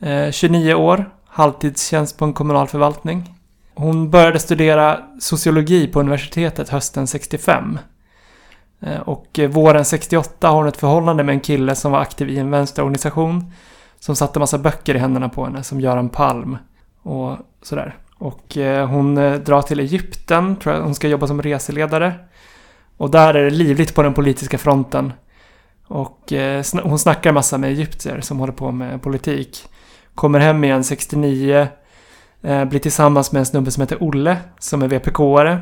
[0.00, 3.37] Eh, 29 år, halvtidstjänst på en kommunal förvaltning.
[3.80, 7.78] Hon började studera sociologi på universitetet hösten 65.
[8.80, 12.38] Eh, och våren 68 har hon ett förhållande med en kille som var aktiv i
[12.38, 13.52] en vänsterorganisation.
[13.98, 16.58] Som satte massa böcker i händerna på henne, som Göran Palm.
[17.02, 17.96] Och sådär.
[18.14, 20.82] Och eh, hon eh, drar till Egypten, tror jag.
[20.82, 22.14] Hon ska jobba som reseledare.
[22.96, 25.12] Och där är det livligt på den politiska fronten.
[25.86, 26.32] Och
[26.82, 29.68] hon snackar massa med egyptier som håller på med politik.
[30.14, 31.68] Kommer hem igen 69.
[32.42, 35.60] Eh, blir tillsammans med en snubbe som heter Olle, som är VPK-are.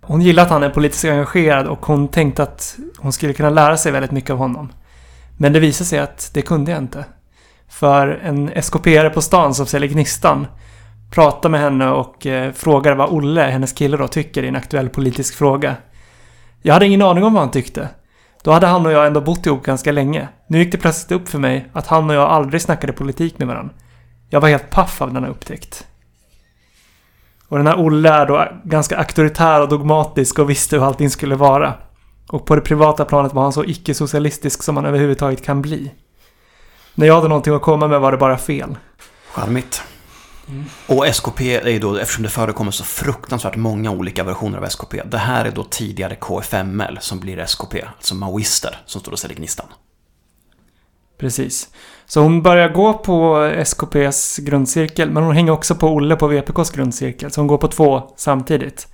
[0.00, 3.76] Hon gillar att han är politiskt engagerad och hon tänkte att hon skulle kunna lära
[3.76, 4.72] sig väldigt mycket av honom.
[5.36, 7.04] Men det visade sig att det kunde jag inte.
[7.68, 10.46] För en SKP-are på stan som säljer Gnistan
[11.10, 14.88] pratar med henne och eh, frågar vad Olle, hennes kille då, tycker i en aktuell
[14.88, 15.76] politisk fråga.
[16.62, 17.88] Jag hade ingen aning om vad han tyckte.
[18.42, 20.28] Då hade han och jag ändå bott ihop ganska länge.
[20.46, 23.48] Nu gick det plötsligt upp för mig att han och jag aldrig snackade politik med
[23.48, 23.74] varandra.
[24.30, 25.86] Jag var helt paff av denna upptäckt.
[27.52, 31.34] Och den här Olle är då ganska auktoritär och dogmatisk och visste hur allting skulle
[31.34, 31.74] vara.
[32.28, 35.90] Och på det privata planet var han så icke-socialistisk som man överhuvudtaget kan bli.
[36.94, 38.76] När jag hade någonting att komma med var det bara fel.
[39.32, 39.82] Charmigt.
[40.86, 45.02] Och SKP är ju då, eftersom det förekommer så fruktansvärt många olika versioner av SKP.
[45.04, 49.36] Det här är då tidigare KFML som blir SKP, alltså maoister som står och säljer
[49.36, 49.66] Gnistan.
[51.22, 51.68] Precis.
[52.06, 56.70] Så hon börjar gå på SKPs grundcirkel, men hon hänger också på Olle på VPKs
[56.70, 57.30] grundcirkel.
[57.30, 58.88] Så hon går på två samtidigt.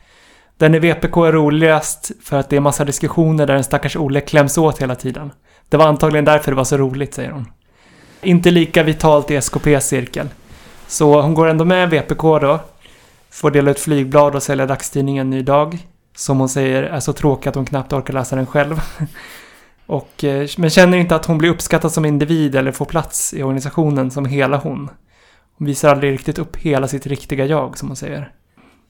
[0.57, 4.21] Den i VPK är roligast för att det är massa diskussioner där den stackars Olle
[4.21, 5.33] kläms åt hela tiden.
[5.69, 7.47] Det var antagligen därför det var så roligt, säger hon.
[8.23, 10.29] Inte lika vitalt i SKPs cirkel.
[10.87, 12.61] Så hon går ändå med VPK då.
[13.31, 15.79] Får dela ut flygblad och sälja dagstidningen Ny Dag.
[16.17, 18.81] Som hon säger är så tråkig att hon knappt orkar läsa den själv.
[19.89, 23.43] och, eh, men känner inte att hon blir uppskattad som individ eller får plats i
[23.43, 24.91] organisationen som hela hon.
[25.59, 28.33] Hon visar aldrig riktigt upp hela sitt riktiga jag, som hon säger.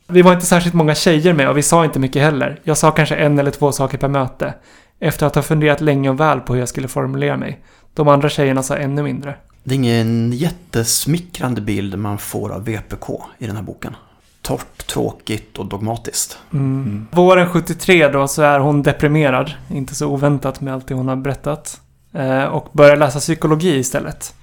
[0.08, 2.60] Vi var inte särskilt många tjejer med och vi sa inte mycket heller.
[2.62, 4.54] Jag sa kanske en eller två saker per möte.
[5.00, 7.60] Efter att ha funderat länge och väl på hur jag skulle formulera mig.
[7.94, 9.34] De andra tjejerna sa ännu mindre.
[9.64, 13.96] Det är ingen jättesmickrande bild man får av VPK i den här boken.
[14.48, 16.38] Torrt, tråkigt och dogmatiskt.
[16.52, 17.06] Mm.
[17.10, 19.52] Våren 73 då så är hon deprimerad.
[19.70, 21.80] Inte så oväntat med allt det hon har berättat.
[22.12, 24.34] Eh, och börjar läsa psykologi istället.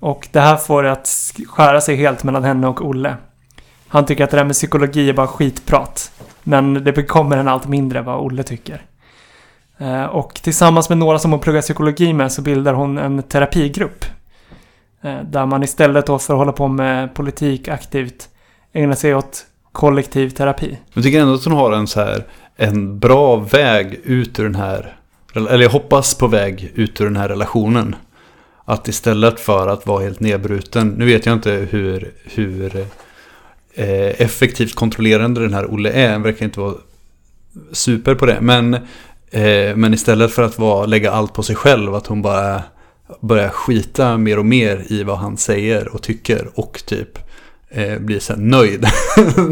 [0.00, 3.16] Och det här får det att skära sig helt mellan henne och Olle.
[3.88, 6.12] Han tycker att det där med psykologi är bara skitprat.
[6.42, 8.82] Men det bekommer henne allt mindre vad Olle tycker.
[9.78, 14.04] Eh, och tillsammans med några som hon pluggar psykologi med så bildar hon en terapigrupp.
[15.02, 18.28] Eh, där man istället då för att hålla på med politik aktivt
[18.76, 20.78] Ägna sig åt kollektiv terapi.
[20.92, 22.24] Jag tycker ändå att hon har en så här
[22.56, 24.96] en bra väg ut ur den här
[25.36, 27.94] eller jag hoppas på väg ut ur den här relationen.
[28.64, 32.76] Att istället för att vara helt nedbruten, nu vet jag inte hur, hur
[33.74, 36.74] eh, effektivt kontrollerande den här Olle är, han verkar inte vara
[37.72, 38.38] super på det.
[38.40, 38.74] Men,
[39.30, 42.62] eh, men istället för att vara, lägga allt på sig själv, att hon bara
[43.20, 47.18] börjar skita mer och mer i vad han säger och tycker och typ
[47.70, 48.80] eh, blir sen nöjd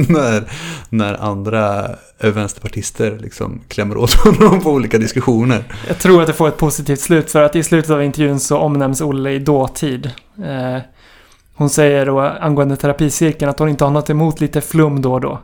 [0.08, 0.44] när,
[0.88, 5.64] när andra vänsterpartister liksom klämmer åt honom på olika diskussioner.
[5.88, 8.58] Jag tror att det får ett positivt slut för att i slutet av intervjun så
[8.58, 10.10] omnämns Olle i dåtid.
[10.38, 10.78] Eh,
[11.54, 15.20] hon säger då angående terapicirkeln att hon inte har något emot lite flum då och
[15.20, 15.40] då.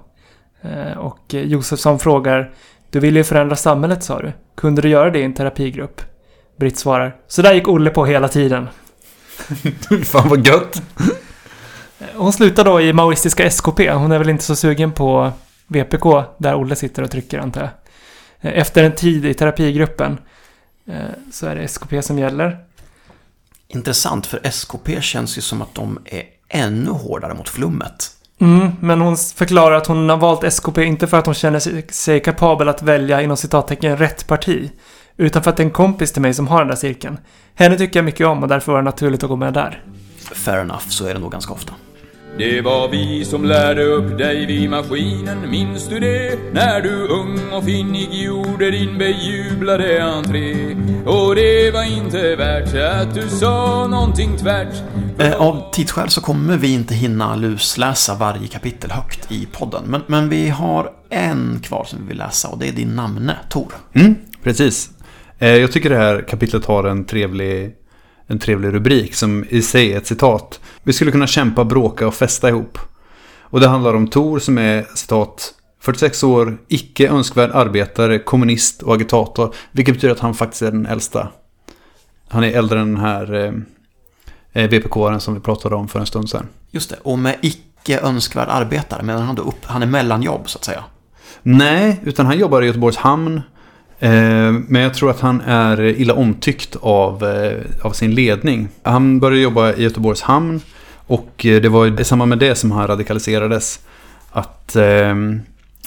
[0.62, 2.50] Eh, och Josefsson frågar
[2.90, 4.32] Du vill ju förändra samhället sa du.
[4.56, 6.02] Kunde du göra det i en terapigrupp?
[6.58, 8.68] Britt svarar Så där gick Olle på hela tiden.
[10.04, 10.82] Fan vad gött!
[12.14, 13.90] Hon slutar då i maoistiska SKP.
[13.90, 15.32] Hon är väl inte så sugen på
[15.66, 16.04] VPK
[16.38, 17.70] där Olle sitter och trycker antar jag.
[18.54, 20.18] Efter en tid i terapigruppen
[20.86, 20.94] eh,
[21.32, 22.58] så är det SKP som gäller.
[23.68, 28.10] Intressant, för SKP känns ju som att de är ännu hårdare mot flummet.
[28.38, 32.20] Mm, men hon förklarar att hon har valt SKP inte för att hon känner sig
[32.20, 34.70] kapabel att välja inom citattecken rätt parti.
[35.16, 37.18] Utan för att det är en kompis till mig som har den där cirkeln.
[37.54, 39.84] Henne tycker jag mycket om och därför var det naturligt att gå med där.
[40.32, 41.72] Fair enough, så är det nog ganska ofta.
[42.38, 46.38] Det var vi som lärde upp dig vid maskinen, minns du det?
[46.52, 50.76] När du ung och finnig gjorde din bejublade entré.
[51.06, 54.82] Och det var inte värt att du sa någonting tvärt.
[55.18, 59.82] Eh, av tidsskäl så kommer vi inte hinna lusläsa varje kapitel högt i podden.
[59.86, 63.36] Men, men vi har en kvar som vi vill läsa och det är din namne,
[63.50, 63.72] Tor.
[63.92, 64.90] Mm, precis.
[65.38, 67.76] Eh, jag tycker det här kapitlet har en trevlig
[68.30, 70.60] en trevlig rubrik som i sig är ett citat.
[70.82, 72.78] Vi skulle kunna kämpa, bråka och festa ihop.
[73.40, 78.94] Och det handlar om Tor som är citat 46 år, icke önskvärd arbetare, kommunist och
[78.94, 79.54] agitator.
[79.72, 81.28] Vilket betyder att han faktiskt är den äldsta.
[82.28, 83.34] Han är äldre än den här
[84.52, 86.46] eh, vpk som vi pratade om för en stund sedan.
[86.70, 90.58] Just det, och med icke önskvärd arbetare, men han, då upp, han är mellanjobb så
[90.58, 90.84] att säga.
[91.42, 93.42] Nej, utan han jobbar i Göteborgs hamn.
[94.02, 98.68] Eh, men jag tror att han är illa omtyckt av, eh, av sin ledning.
[98.82, 100.60] Han började jobba i Göteborgs hamn
[101.06, 103.80] och eh, det var i samband med det som han radikaliserades.
[104.32, 104.76] Att,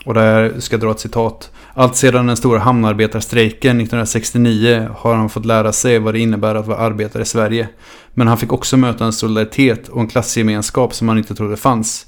[0.05, 1.51] och där ska jag dra ett citat.
[1.73, 6.67] Allt sedan den stora hamnarbetarstrejken 1969 har han fått lära sig vad det innebär att
[6.67, 7.67] vara arbetare i Sverige.
[8.13, 12.05] Men han fick också möta en solidaritet och en klassgemenskap som han inte trodde fanns.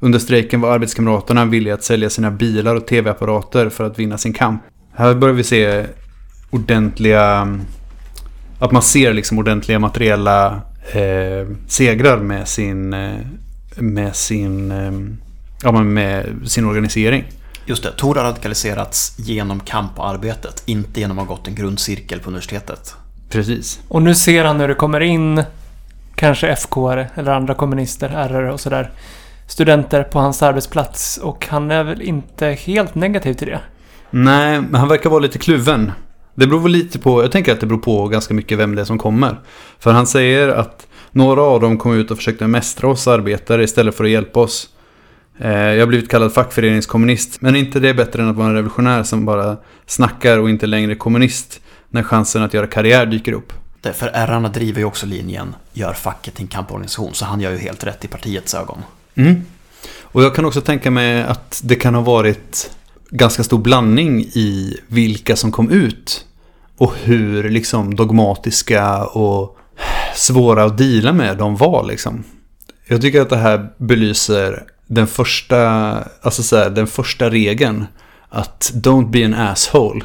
[0.00, 4.32] Under strejken var arbetskamraterna villiga att sälja sina bilar och tv-apparater för att vinna sin
[4.32, 4.62] kamp.
[4.98, 5.86] Här börjar vi se
[6.50, 7.58] ordentliga...
[8.58, 10.60] Att man ser liksom ordentliga materiella
[10.92, 12.92] eh, segrar med sin...
[12.92, 13.16] Eh,
[13.76, 14.70] med sin...
[14.70, 14.92] Eh,
[15.62, 17.24] ja, med sin organisering.
[17.66, 21.54] Just det, Tor har radikaliserats genom kamp och arbetet, inte genom att ha gått en
[21.54, 22.94] grundcirkel på universitetet.
[23.30, 23.80] Precis.
[23.88, 25.42] Och nu ser han hur det kommer in
[26.14, 28.90] kanske FK eller andra kommunister, RR och sådär.
[29.46, 33.60] Studenter på hans arbetsplats och han är väl inte helt negativ till det.
[34.10, 35.92] Nej, men han verkar vara lite kluven.
[36.34, 38.80] Det beror väl lite på, jag tänker att det beror på ganska mycket vem det
[38.80, 39.40] är som kommer.
[39.78, 43.94] För han säger att några av dem kom ut och försökte mästra oss arbetare istället
[43.94, 44.68] för att hjälpa oss.
[45.38, 48.54] Eh, jag har blivit kallad fackföreningskommunist, men inte det är bättre än att vara en
[48.54, 49.56] revolutionär som bara
[49.86, 53.52] snackar och inte längre är kommunist när chansen att göra karriär dyker upp.
[53.94, 57.58] För ärrarna driver ju också linjen gör facket till en kamporganisation, så han gör ju
[57.58, 58.78] helt rätt i partiets ögon.
[59.14, 59.42] Mm.
[60.02, 62.70] Och jag kan också tänka mig att det kan ha varit
[63.10, 66.24] ganska stor blandning i vilka som kom ut
[66.78, 69.56] och hur liksom dogmatiska och
[70.14, 72.24] svåra att deala med de var liksom.
[72.86, 75.60] Jag tycker att det här belyser den första,
[76.22, 77.84] alltså så här, den första regeln.
[78.28, 80.04] Att don't be an asshole.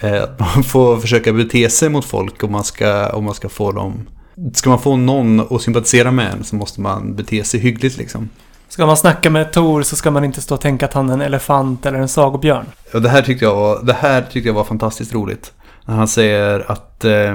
[0.00, 3.48] Eh, att man får försöka bete sig mot folk om man ska, om man ska
[3.48, 4.08] få dem...
[4.54, 8.28] Ska man få någon att sympatisera med en så måste man bete sig hyggligt liksom.
[8.68, 11.14] Ska man snacka med Tor så ska man inte stå och tänka att han är
[11.14, 12.66] en elefant eller en sagobjörn.
[12.94, 15.52] Och det här tyckte jag var, det här tyckte jag var fantastiskt roligt.
[15.84, 17.04] När han säger att...
[17.04, 17.34] Eh,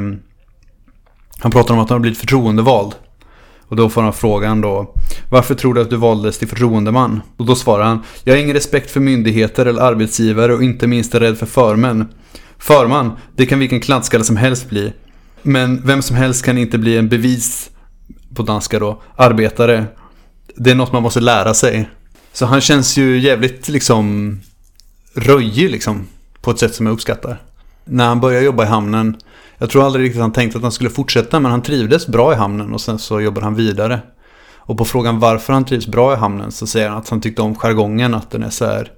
[1.40, 2.96] han pratar om att han har blivit förtroendevald.
[3.68, 4.94] Och då får han frågan då.
[5.30, 7.22] Varför tror du att du valdes till förtroendeman?
[7.38, 8.04] Och då svarar han.
[8.24, 12.08] Jag har ingen respekt för myndigheter eller arbetsgivare och inte minst är rädd för förmän.
[12.58, 14.94] Förman, det kan vilken klantskalle som helst bli.
[15.42, 17.70] Men vem som helst kan inte bli en bevis,
[18.36, 19.86] på danska då, arbetare.
[20.56, 21.90] Det är något man måste lära sig.
[22.34, 24.40] Så han känns ju jävligt liksom
[25.16, 26.08] röjig liksom.
[26.42, 27.42] På ett sätt som jag uppskattar.
[27.86, 29.18] När han började jobba i hamnen.
[29.58, 32.36] Jag tror aldrig riktigt han tänkte att han skulle fortsätta men han trivdes bra i
[32.36, 34.00] hamnen och sen så jobbade han vidare.
[34.58, 37.42] Och på frågan varför han trivs bra i hamnen så säger han att han tyckte
[37.42, 38.14] om jargongen.
[38.14, 38.92] Att den är så här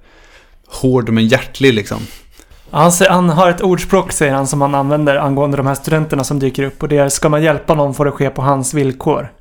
[0.66, 1.98] hård men hjärtlig liksom.
[2.70, 6.24] Han, sä- han har ett ordspråk säger han som han använder angående de här studenterna
[6.24, 8.74] som dyker upp och det är ska man hjälpa någon får det ske på hans
[8.74, 9.32] villkor.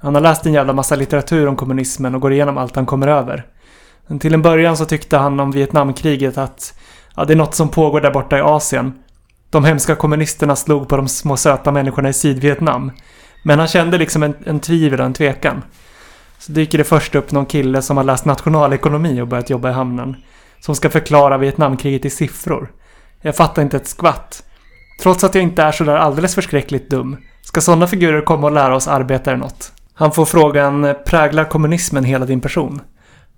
[0.00, 3.06] Han har läst en jävla massa litteratur om kommunismen och går igenom allt han kommer
[3.06, 3.46] över.
[4.06, 6.74] Men till en början så tyckte han om Vietnamkriget att
[7.16, 8.92] ja, det är något som pågår där borta i Asien.
[9.50, 12.92] De hemska kommunisterna slog på de små söta människorna i Sydvietnam.
[13.44, 15.62] Men han kände liksom en, en tvivel och en tvekan.
[16.38, 19.72] Så dyker det först upp någon kille som har läst nationalekonomi och börjat jobba i
[19.72, 20.16] hamnen.
[20.60, 22.72] Som ska förklara Vietnamkriget i siffror.
[23.22, 24.42] Jag fattar inte ett skvatt.
[25.02, 27.16] Trots att jag inte är sådär alldeles förskräckligt dum.
[27.42, 29.72] Ska sådana figurer komma och lära oss arbetare något?
[29.98, 32.80] Han får frågan, präglar kommunismen hela din person?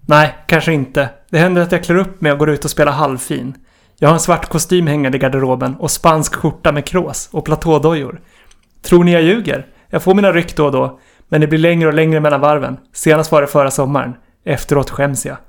[0.06, 1.08] Nej, kanske inte.
[1.30, 3.54] Det händer att jag klär upp mig och går ut och spelar halvfin.
[3.98, 8.20] Jag har en svart kostym hängande i garderoben och spansk skjorta med krås och platådojor.
[8.82, 9.66] Tror ni jag ljuger?
[9.88, 11.00] Jag får mina ryck då och då.
[11.28, 12.76] Men det blir längre och längre mellan varven.
[12.92, 14.14] Senast var det förra sommaren.
[14.44, 15.36] Efteråt skäms jag.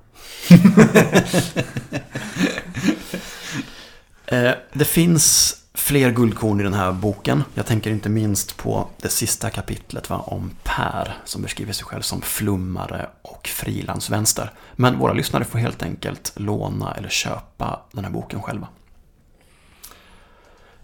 [4.26, 7.44] Eh, Det finns fler guldkorn i den här boken.
[7.54, 12.02] Jag tänker inte minst på det sista kapitlet va, om Per som beskriver sig själv
[12.02, 14.52] som flummare och frilansvänster.
[14.76, 18.68] Men våra lyssnare får helt enkelt låna eller köpa den här boken själva.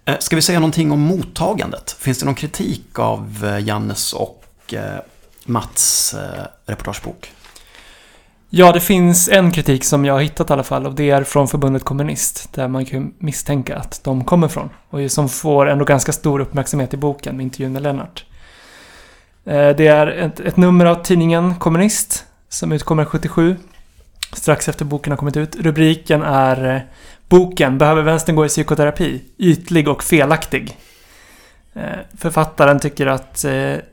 [0.06, 1.92] Eh, ska vi säga någonting om mottagandet?
[1.92, 5.00] Finns det någon kritik av eh, Jannes och eh,
[5.46, 6.16] Mats
[6.66, 7.32] reportagebok?
[8.50, 11.24] Ja, det finns en kritik som jag har hittat i alla fall och det är
[11.24, 12.54] från förbundet Kommunist.
[12.54, 14.70] Där man kan misstänka att de kommer från.
[14.90, 18.26] Och som får ändå ganska stor uppmärksamhet i boken med intervjun med Lennart.
[19.46, 23.56] Eh, det är ett, ett nummer av tidningen Kommunist som utkommer 77.
[24.34, 25.56] Strax efter boken har kommit ut.
[25.56, 26.82] Rubriken är eh,
[27.30, 29.22] Boken Behöver vänstern gå i psykoterapi?
[29.38, 30.78] Ytlig och felaktig.
[31.74, 31.82] Eh,
[32.18, 33.46] författaren tycker att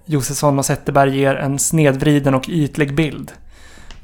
[0.04, 3.32] Josefsson och Zetterberg ger en snedvriden och ytlig bild.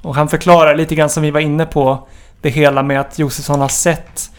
[0.02, 2.08] Och han förklarar lite grann som vi var inne på
[2.40, 4.30] det hela med att Josefsson har sett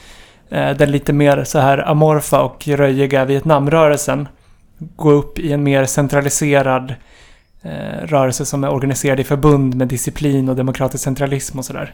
[0.49, 4.28] eh, den lite mer så här amorfa och röjiga Vietnamrörelsen
[4.95, 6.95] gå upp i en mer centraliserad
[7.62, 11.93] eh, rörelse som är organiserad i förbund med disciplin och demokratisk centralism och sådär.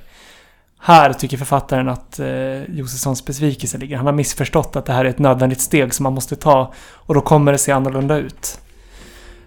[0.80, 3.98] Här tycker författaren att eh, Josefssons besvikelse ligger.
[3.98, 7.14] Han har missförstått att det här är ett nödvändigt steg som man måste ta och
[7.14, 8.60] då kommer det se annorlunda ut.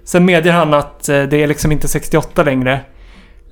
[0.05, 2.81] Sen medger han att eh, det är liksom inte 68 längre.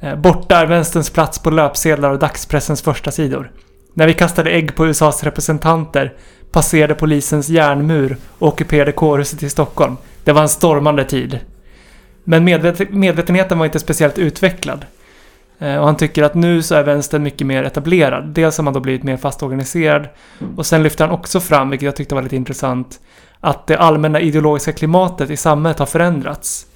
[0.01, 3.51] Eh, borta är vänsterns plats på löpsedlar och dagspressens första sidor.
[3.95, 6.15] När vi kastade ägg på USAs representanter
[6.53, 9.97] passerade polisens järnmur och ockuperade kårhuset i Stockholm.
[10.25, 11.39] Det var en stormande tid.
[12.25, 14.87] Men medvet medvetenheten var inte speciellt utvecklad.
[15.59, 18.25] Eh, och han tycker att nu så är vänstern mycket mer etablerad.
[18.29, 20.09] Dels har man då blivit mer fast organiserad.
[20.57, 23.01] Och sen lyfter han också fram, vilket jag tyckte var lite intressant,
[23.41, 26.67] att det allmänna ideologiska klimatet i samhället har förändrats.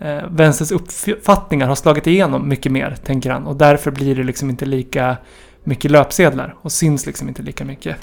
[0.00, 3.46] Eh, vänsterns uppfattningar har slagit igenom mycket mer, tänker han.
[3.46, 5.16] Och därför blir det liksom inte lika
[5.64, 7.96] mycket löpsedlar och syns liksom inte lika mycket.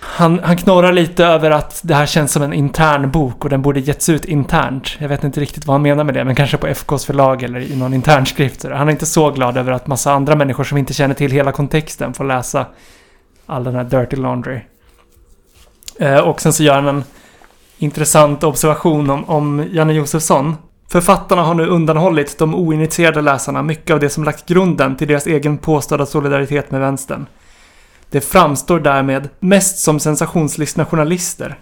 [0.00, 3.62] Han, han knorrar lite över att det här känns som en intern bok och den
[3.62, 4.96] borde getts ut internt.
[4.98, 7.60] Jag vet inte riktigt vad han menar med det, men kanske på FKs förlag eller
[7.60, 8.64] i någon intern skrift.
[8.64, 11.52] Han är inte så glad över att massa andra människor som inte känner till hela
[11.52, 12.66] kontexten får läsa
[13.46, 14.60] all den här dirty laundry.
[15.98, 17.04] Eh, och sen så gör han en
[17.78, 20.56] intressant observation om, om Janne Josefsson.
[20.88, 25.26] Författarna har nu undanhållit de oinitierade läsarna mycket av det som lagt grunden till deras
[25.26, 27.26] egen påstådda solidaritet med vänstern.
[28.10, 31.58] Det framstår därmed mest som sensationslystna journalister.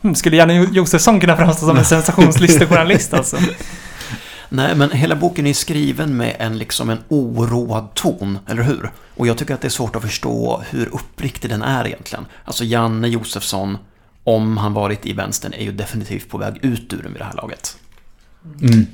[0.00, 3.36] Hmm, skulle Janne Jo- Josefsson kunna framstå som en sensationslysten journalist alltså?
[4.48, 8.90] Nej, men hela boken är skriven med en, liksom en oroad ton, eller hur?
[9.16, 12.26] Och jag tycker att det är svårt att förstå hur uppriktig den är egentligen.
[12.44, 13.78] Alltså Janne Josefsson
[14.24, 17.24] om han varit i vänstern, är ju definitivt på väg ut ur den vid det
[17.24, 17.76] här laget.
[18.62, 18.86] Mm.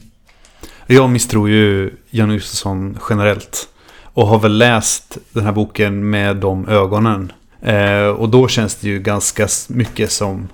[0.87, 3.69] Jag misstror ju Jan Josefsson generellt.
[4.03, 7.33] Och har väl läst den här boken med de ögonen.
[7.63, 10.49] Eh, och då känns det ju ganska mycket som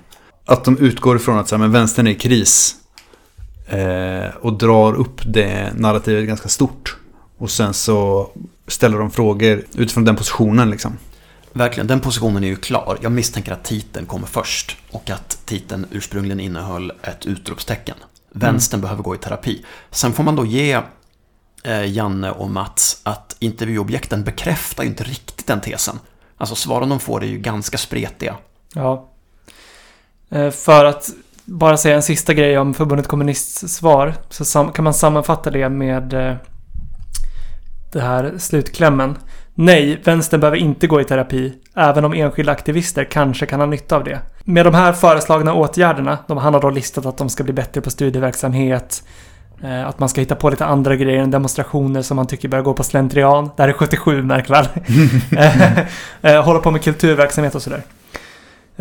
[0.45, 2.75] att de utgår ifrån att så här, men vänstern är i kris.
[3.67, 6.97] Eh, och drar upp det narrativet ganska stort.
[7.37, 8.29] Och sen så
[8.67, 10.97] ställer de frågor utifrån den positionen liksom.
[11.53, 12.97] Verkligen, den positionen är ju klar.
[13.01, 17.95] Jag misstänker att titeln kommer först och att titeln ursprungligen innehöll ett utropstecken.
[18.33, 18.81] Vänstern mm.
[18.81, 19.65] behöver gå i terapi.
[19.91, 20.81] Sen får man då ge
[21.63, 25.99] eh, Janne och Mats att intervjuobjekten bekräftar ju inte riktigt den tesen.
[26.37, 28.35] Alltså svaren de får är ju ganska spretiga.
[28.73, 29.09] Ja.
[30.29, 31.09] Eh, för att
[31.45, 36.13] bara säga en sista grej om Förbundet Kommunists svar så kan man sammanfatta det med
[36.13, 36.35] eh,
[37.91, 39.17] det här slutklämmen.
[39.53, 43.95] Nej, vänstern behöver inte gå i terapi, även om enskilda aktivister kanske kan ha nytta
[43.95, 44.19] av det.
[44.43, 47.81] Med de här föreslagna åtgärderna, de, han har då listat att de ska bli bättre
[47.81, 49.03] på studieverksamhet,
[49.63, 52.63] eh, att man ska hitta på lite andra grejer än demonstrationer som man tycker börjar
[52.63, 53.49] gå på slentrian.
[53.55, 54.65] Det här är 77 märk väl.
[56.21, 57.83] Eh, hålla på med kulturverksamhet och sådär.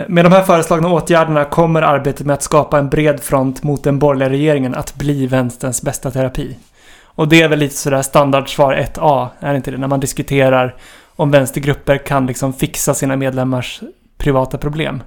[0.09, 3.99] Med de här föreslagna åtgärderna kommer arbetet med att skapa en bred front mot den
[3.99, 6.57] borgerliga regeringen att bli vänsterns bästa terapi.
[7.03, 9.77] Och det är väl lite sådär standardsvar 1A, är det inte det?
[9.77, 10.75] När man diskuterar
[11.21, 13.81] om vänstergrupper kan liksom fixa sina medlemmars
[14.19, 15.03] privata problem.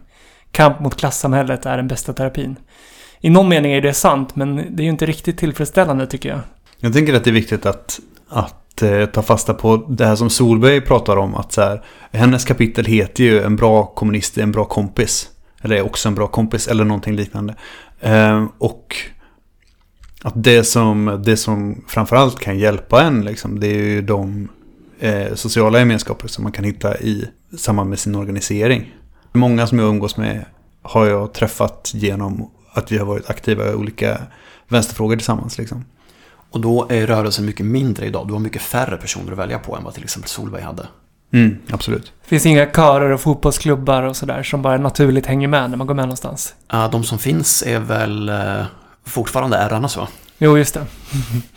[0.51, 2.55] Kamp mot klassamhället är den bästa terapin.
[3.19, 6.39] I någon mening är det sant, men det är ju inte riktigt tillfredsställande tycker jag.
[6.79, 7.99] Jag tänker att det är viktigt att,
[8.29, 11.35] att eh, ta fasta på det här som Solberg pratar om.
[11.35, 15.29] Att så här, hennes kapitel heter ju En bra kommunist är en bra kompis.
[15.61, 17.55] Eller är också en bra kompis, eller någonting liknande.
[17.99, 18.95] Eh, och
[20.23, 24.49] att det som, det som framförallt kan hjälpa en, liksom, det är ju de
[25.03, 27.25] eh, sociala gemenskaper som man kan hitta i
[27.57, 28.93] samband med sin organisering.
[29.31, 30.45] Många som jag umgås med
[30.81, 34.21] har jag träffat genom att vi har varit aktiva i olika
[34.67, 35.57] vänsterfrågor tillsammans.
[35.57, 35.85] Liksom.
[36.51, 38.27] Och då är rörelsen mycket mindre idag.
[38.27, 40.87] Du har mycket färre personer att välja på än vad till exempel Solveig hade.
[41.33, 42.13] Mm, absolut.
[42.23, 45.87] Det finns inga körer och fotbollsklubbar och sådär som bara naturligt hänger med när man
[45.87, 46.55] går med någonstans.
[46.71, 48.65] Ja, de som finns är väl eh,
[49.05, 50.07] fortfarande ärrarnas va?
[50.37, 50.85] Jo, just det.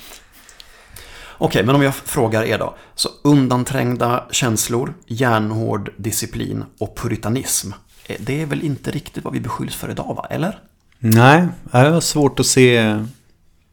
[1.38, 2.74] Okej, men om jag frågar er då.
[2.94, 7.70] Så undanträngda känslor, järnhård disciplin och puritanism.
[8.06, 10.26] Eh, det är väl inte riktigt vad vi beskylls för idag, va?
[10.30, 10.58] Eller?
[10.98, 12.74] Nej, jag har svårt att se,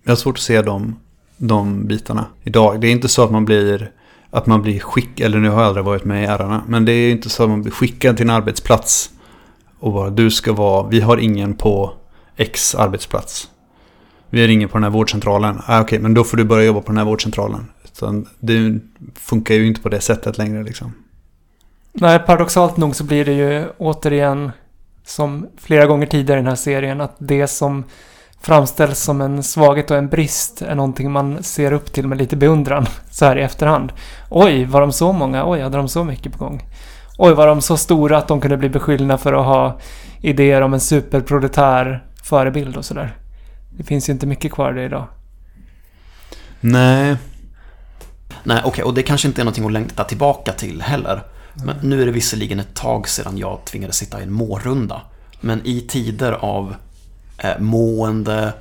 [0.03, 0.95] jag har svårt att se de,
[1.38, 2.82] de bitarna idag.
[2.82, 3.91] Det är inte så att man blir,
[4.30, 6.91] att man blir skickad, eller nu har jag aldrig varit med i ärarna, men det
[6.91, 9.09] är inte så att man blir skickad till en arbetsplats
[9.80, 11.93] och bara du ska vara, vi har ingen på
[12.36, 13.49] X arbetsplats.
[14.34, 15.61] Vi ringer på den här vårdcentralen.
[15.65, 17.65] Ah, Okej, okay, men då får du börja jobba på den här vårdcentralen.
[17.84, 18.79] Utan det
[19.15, 20.93] funkar ju inte på det sättet längre liksom.
[21.93, 24.51] Nej, paradoxalt nog så blir det ju återigen
[25.05, 27.84] som flera gånger tidigare i den här serien att det som
[28.41, 32.36] framställs som en svaghet och en brist är någonting man ser upp till med lite
[32.36, 33.93] beundran så här i efterhand.
[34.29, 35.49] Oj, var de så många?
[35.49, 36.61] Oj, hade de så mycket på gång?
[37.17, 39.79] Oj, var de så stora att de kunde bli beskyllda för att ha
[40.21, 43.17] idéer om en superproletär förebild och sådär.
[43.78, 45.07] Det finns ju inte mycket kvar av det idag.
[46.59, 47.17] Nej.
[48.43, 51.24] Nej, okej, okay, och det kanske inte är någonting att längta tillbaka till heller.
[51.53, 55.01] Men nu är det visserligen ett tag sedan jag tvingades sitta i en mårunda.
[55.41, 56.76] Men i tider av
[57.38, 58.53] eh, mående,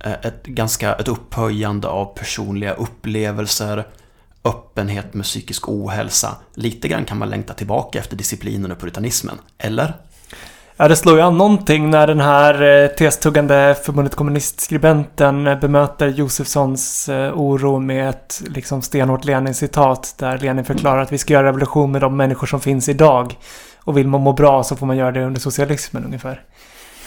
[0.00, 3.86] eh, ett, ganska, ett upphöjande av personliga upplevelser,
[4.44, 6.36] öppenhet med psykisk ohälsa.
[6.54, 9.38] Lite grann kan man längta tillbaka efter disciplinen och puritanismen.
[9.58, 9.94] Eller?
[10.80, 17.08] Ja, det slår ju an någonting när den här eh, testuggande förbundet kommunistskribenten bemöter Josefssons
[17.08, 21.92] eh, oro med ett liksom stenhårt Lenin-citat där Lenin förklarar att vi ska göra revolution
[21.92, 23.38] med de människor som finns idag.
[23.78, 26.42] Och vill man må bra så får man göra det under socialismen ungefär.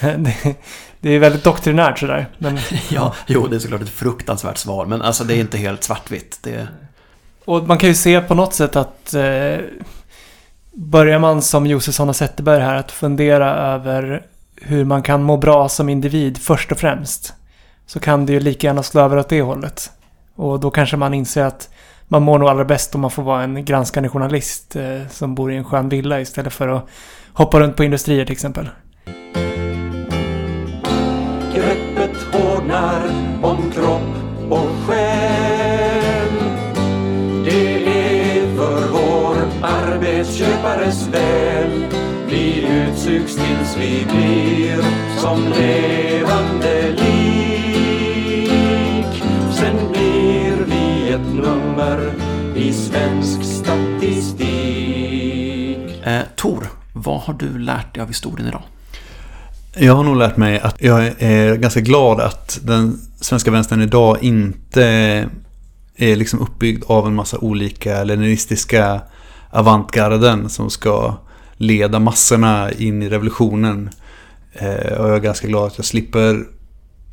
[0.00, 0.54] Det,
[1.00, 2.26] det är väldigt doktrinärt sådär.
[2.38, 2.58] Men...
[2.90, 4.86] ja, jo, det är såklart ett fruktansvärt svar.
[4.86, 6.38] Men alltså det är inte helt svartvitt.
[6.42, 6.68] Det...
[7.44, 9.56] Och man kan ju se på något sätt att eh,
[10.74, 15.68] börjar man som Josefsson och Zetterberg här att fundera över hur man kan må bra
[15.68, 17.34] som individ först och främst.
[17.86, 19.90] Så kan det ju lika gärna slå över åt det hållet.
[20.34, 21.68] Och då kanske man inser att
[22.08, 25.52] man mår nog allra bäst om man får vara en granskande journalist eh, som bor
[25.52, 26.88] i en skön villa istället för att
[27.32, 28.68] hoppa runt på industrier till exempel.
[31.54, 33.02] Greppet hårdnar
[33.42, 33.70] om
[40.64, 41.84] arbetsköpares väl.
[42.28, 44.82] Vi utsugs tills vi blir
[45.20, 48.42] som levande lik.
[49.52, 52.12] Sen blir vi ett nummer
[52.56, 54.46] i svensk statistik.
[56.06, 58.62] Eh, Tor, vad har du lärt dig av historien idag?
[59.76, 64.18] Jag har nog lärt mig att jag är ganska glad att den svenska vänstern idag
[64.22, 64.84] inte
[65.96, 69.00] är liksom uppbyggd av en massa olika leninistiska
[69.54, 71.14] avantgarden som ska
[71.56, 73.90] leda massorna in i revolutionen.
[74.52, 76.44] Eh, och jag är ganska glad att jag slipper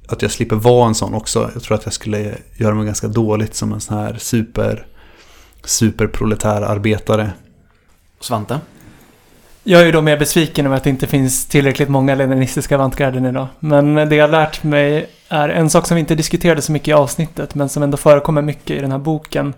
[0.08, 1.50] att jag slipper vara en sån också.
[1.54, 4.86] Jag tror att jag skulle göra mig ganska dåligt som en sån här super
[5.64, 7.32] superproletär arbetare.
[8.20, 8.60] Svante?
[9.64, 13.26] Jag är ju då mer besviken över att det inte finns tillräckligt många leninistiska avantgarden
[13.26, 13.48] idag.
[13.60, 16.88] Men det jag har lärt mig är en sak som vi inte diskuterade så mycket
[16.88, 19.54] i avsnittet, men som ändå förekommer mycket i den här boken.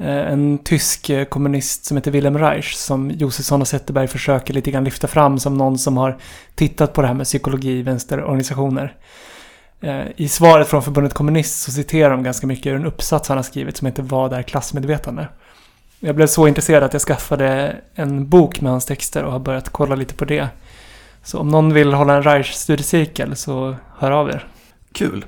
[0.00, 4.70] Eh, en tysk eh, kommunist som heter Wilhelm Reich, som Josefsson och Zetterberg försöker lite
[4.70, 6.18] grann lyfta fram som någon som har
[6.54, 8.96] tittat på det här med psykologi i vänsterorganisationer.
[9.80, 13.38] Eh, I svaret från förbundet kommunist så citerar de ganska mycket ur en uppsats han
[13.38, 15.28] har skrivit som heter Vad är klassmedvetande?
[16.00, 19.68] Jag blev så intresserad att jag skaffade en bok med hans texter och har börjat
[19.68, 20.48] kolla lite på det.
[21.22, 24.48] Så om någon vill hålla en Reich-studiecirkel så hör av er.
[24.92, 25.24] Kul.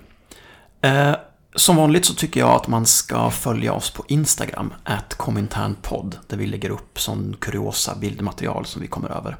[0.80, 1.14] Eh,
[1.58, 6.36] som vanligt så tycker jag att man ska följa oss på Instagram, at kominternpodd, där
[6.36, 9.36] vi lägger upp sån kuriosa bildmaterial som vi kommer över.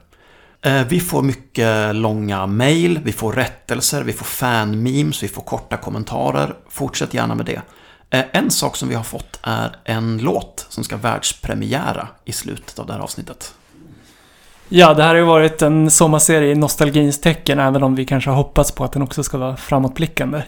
[0.63, 5.77] Eh, vi får mycket långa mail, vi får rättelser, vi får fan-memes, vi får korta
[5.77, 6.55] kommentarer.
[6.69, 7.63] Fortsätt gärna med det.
[8.11, 12.79] Eh, en sak som vi har fått är en låt som ska världspremiära i slutet
[12.79, 13.55] av det här avsnittet.
[14.69, 18.31] Ja, det här har ju varit en sommarserie i nostalgins tecken, även om vi kanske
[18.31, 20.43] har hoppats på att den också ska vara framåtblickande.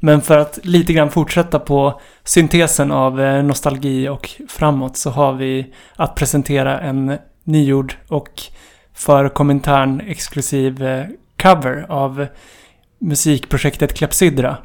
[0.00, 5.32] Men för att lite grann fortsätta på syntesen av eh, nostalgi och framåt så har
[5.32, 8.42] vi att presentera en nygjord och
[8.94, 11.04] för kommentaren exklusiv eh,
[11.42, 12.26] cover av
[12.98, 14.56] musikprojektet Klepsydra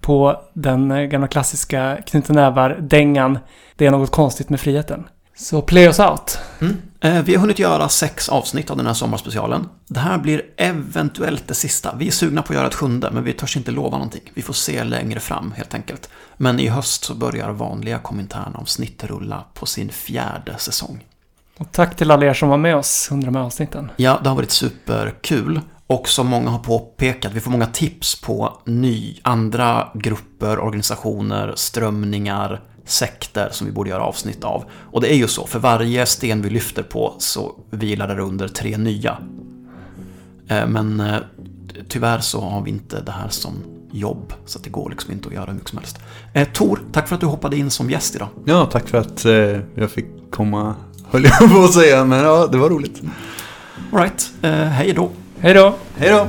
[0.00, 3.38] på den eh, gamla klassiska Knuten Nävar-dängan
[3.76, 5.04] Det är något konstigt med friheten.
[5.36, 6.38] Så play us out.
[6.60, 6.76] Mm.
[7.00, 9.68] Eh, Vi har hunnit göra sex avsnitt av den här sommarspecialen.
[9.86, 11.94] Det här blir eventuellt det sista.
[11.98, 14.30] Vi är sugna på att göra ett sjunde, men vi törs inte lova någonting.
[14.34, 16.08] Vi får se längre fram, helt enkelt.
[16.36, 21.04] Men i höst så börjar vanliga kommentärnavsnitt rulla på sin fjärde säsong.
[21.58, 23.90] Och tack till alla er som var med oss under de här avsnitten.
[23.96, 25.60] Ja, det har varit superkul.
[25.86, 32.60] Och som många har påpekat, vi får många tips på ny, andra grupper, organisationer, strömningar,
[32.84, 34.64] sekter som vi borde göra avsnitt av.
[34.92, 38.48] Och det är ju så, för varje sten vi lyfter på så vilar det under
[38.48, 39.18] tre nya.
[40.48, 41.16] Eh, Men eh,
[41.88, 43.52] tyvärr så har vi inte det här som
[43.92, 45.98] jobb, så det går liksom inte att göra hur mycket som helst.
[46.32, 48.28] Eh, Tor, tack för att du hoppade in som gäst idag.
[48.44, 49.24] Ja, tack för att
[49.74, 50.74] jag fick komma,
[51.10, 53.02] höll jag på att säga, men ja, det var roligt.
[53.92, 55.10] All right, eh, hej då.
[55.40, 55.74] Hej då!
[55.96, 56.26] Hej då!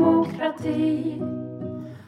[0.00, 1.22] Demokrati.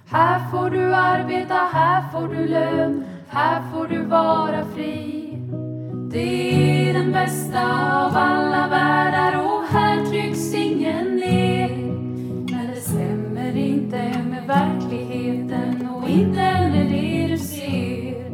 [0.07, 5.39] Här får du arbeta, här får du lön, här får du vara fri.
[6.11, 7.63] Det är den bästa
[8.05, 11.69] av alla världar och här trycks ingen ner.
[12.53, 13.97] Men det stämmer inte
[14.31, 18.31] med verkligheten och inte med det du ser.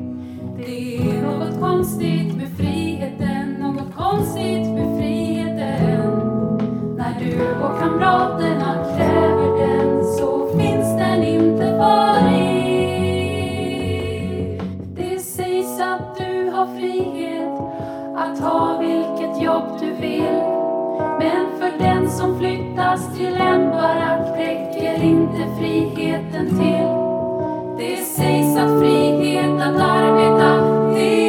[0.57, 5.49] Det är något konstigt med friheten, något konstigt med friheten.
[6.97, 8.58] När du och kamrater
[18.19, 20.43] att ha vilket jobb du vill.
[21.19, 26.89] Men för den som flyttas till en barack räcker inte friheten till.
[27.79, 30.51] Det sägs att frihet att arbeta,
[30.95, 31.28] det